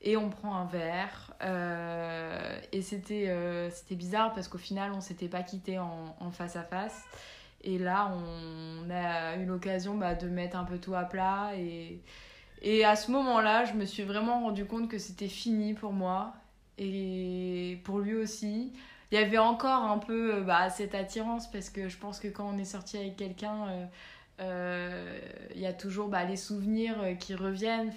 et 0.07 0.15
on 0.15 0.29
prend 0.29 0.55
un 0.55 0.65
verre. 0.65 1.33
Euh, 1.43 2.59
et 2.71 2.81
c'était 2.81 3.27
euh, 3.27 3.69
c'était 3.69 3.95
bizarre 3.95 4.33
parce 4.33 4.47
qu'au 4.47 4.57
final, 4.57 4.93
on 4.95 5.01
s'était 5.01 5.27
pas 5.27 5.43
quitté 5.43 5.79
en, 5.79 6.31
face 6.31 6.55
à 6.55 6.63
face. 6.63 7.03
Et 7.61 7.77
là, 7.77 8.13
on 8.15 8.89
a 8.89 9.35
eu 9.35 9.45
l'occasion 9.45 9.95
bah, 9.95 10.15
de 10.15 10.29
mettre 10.29 10.55
un 10.55 10.63
peu 10.63 10.77
tout 10.77 10.95
à 10.95 11.03
plat. 11.03 11.51
Et, 11.57 11.99
et 12.61 12.85
à 12.85 12.95
ce 12.95 13.11
moment-là, 13.11 13.65
je 13.65 13.73
me 13.73 13.83
suis 13.83 14.03
vraiment 14.03 14.41
rendu 14.41 14.65
compte 14.65 14.87
que 14.87 14.97
c'était 14.97 15.27
fini 15.27 15.73
pour 15.73 15.91
moi. 15.91 16.33
Et 16.77 17.81
pour 17.83 17.99
lui 17.99 18.15
aussi. 18.15 18.71
Il 19.11 19.15
y 19.17 19.21
avait 19.21 19.37
encore 19.37 19.83
un 19.83 19.99
peu 19.99 20.41
bah, 20.41 20.69
cette 20.69 20.93
attirance 20.95 21.49
parce 21.49 21.69
que 21.69 21.87
je 21.87 21.97
pense 21.97 22.19
que 22.19 22.27
quand 22.27 22.49
on 22.53 22.57
est 22.57 22.65
sorti 22.65 22.97
avec 22.97 23.17
quelqu'un. 23.17 23.67
Euh, 23.67 23.85
il 24.39 24.45
euh, 24.45 25.19
y 25.55 25.65
a 25.65 25.73
toujours 25.73 26.09
bah, 26.09 26.23
les 26.23 26.35
souvenirs 26.35 26.95
euh, 27.01 27.13
qui 27.15 27.33
reviennent, 27.33 27.91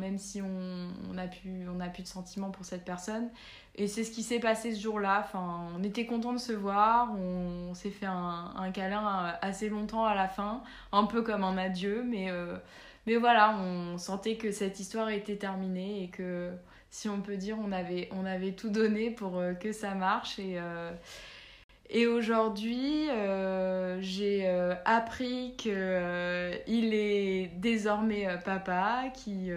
même 0.00 0.16
si 0.16 0.40
on 0.40 1.12
n'a 1.12 1.26
plus, 1.26 1.68
on 1.68 1.80
a 1.80 1.88
plus 1.88 2.02
de 2.02 2.08
sentiments 2.08 2.50
pour 2.50 2.64
cette 2.64 2.84
personne. 2.84 3.28
Et 3.74 3.86
c'est 3.88 4.02
ce 4.02 4.10
qui 4.10 4.22
s'est 4.22 4.38
passé 4.38 4.74
ce 4.74 4.80
jour-là. 4.80 5.28
On 5.34 5.82
était 5.82 6.06
content 6.06 6.32
de 6.32 6.38
se 6.38 6.52
voir, 6.52 7.14
on, 7.14 7.74
s'est 7.74 7.90
fait 7.90 8.06
un, 8.06 8.52
un, 8.56 8.70
câlin 8.70 9.06
euh, 9.06 9.32
assez 9.42 9.68
longtemps 9.68 10.06
à 10.06 10.14
la 10.14 10.28
fin, 10.28 10.62
un 10.92 11.04
peu 11.04 11.20
comme 11.20 11.44
un 11.44 11.58
adieu, 11.58 12.02
mais, 12.02 12.30
mais 13.06 13.16
voilà, 13.16 13.54
on 13.58 13.98
sentait 13.98 14.36
que 14.36 14.50
cette 14.50 14.80
histoire 14.80 15.10
était 15.10 15.36
terminée 15.36 16.04
et 16.04 16.08
que, 16.08 16.52
si 16.88 17.10
on 17.10 17.20
peut 17.20 17.36
dire, 17.36 17.58
on 17.62 17.70
avait, 17.70 18.08
on 18.12 18.24
avait 18.24 18.52
tout 18.52 18.70
donné 18.70 19.10
pour 19.10 19.42
que 19.60 19.72
ça 19.72 19.94
marche. 19.94 20.38
Et, 20.38 20.58
et 21.94 22.06
aujourd'hui, 22.06 23.10
euh, 23.10 23.98
j'ai 24.00 24.48
euh, 24.48 24.74
appris 24.86 25.52
qu'il 25.58 25.72
euh, 25.74 26.56
est 26.66 27.50
désormais 27.58 28.26
papa, 28.46 29.10
qu'il 29.12 29.54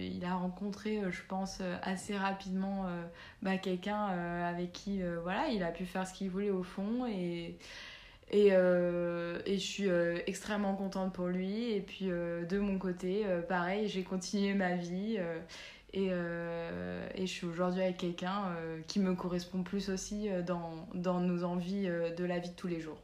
il 0.00 0.24
a 0.24 0.34
rencontré, 0.34 1.00
je 1.12 1.20
pense, 1.28 1.60
assez 1.84 2.16
rapidement 2.16 2.86
bah, 3.42 3.58
quelqu'un 3.58 4.06
avec 4.44 4.72
qui 4.72 5.02
voilà, 5.22 5.48
il 5.50 5.62
a 5.62 5.70
pu 5.70 5.84
faire 5.84 6.06
ce 6.06 6.14
qu'il 6.14 6.30
voulait 6.30 6.50
au 6.50 6.64
fond. 6.64 7.06
Et, 7.06 7.56
et, 8.32 8.48
et 8.48 9.54
je 9.54 9.64
suis 9.64 9.88
extrêmement 10.26 10.74
contente 10.74 11.12
pour 11.12 11.28
lui. 11.28 11.72
Et 11.74 11.80
puis 11.80 12.06
de 12.06 12.58
mon 12.58 12.76
côté, 12.76 13.24
pareil, 13.48 13.86
j'ai 13.88 14.02
continué 14.02 14.54
ma 14.54 14.74
vie. 14.74 15.20
Et, 15.94 16.08
euh, 16.10 17.06
et, 17.14 17.26
je 17.26 17.32
suis 17.32 17.46
aujourd'hui 17.46 17.82
avec 17.82 17.98
quelqu'un 17.98 18.46
euh, 18.56 18.80
qui 18.86 18.98
me 18.98 19.14
correspond 19.14 19.62
plus 19.62 19.90
aussi 19.90 20.30
euh, 20.30 20.42
dans, 20.42 20.88
dans 20.94 21.20
nos 21.20 21.44
envies 21.44 21.86
de 21.86 22.24
la 22.24 22.38
vie 22.38 22.48
de 22.48 22.54
tous 22.54 22.68
les 22.68 22.80
jours. 22.80 22.98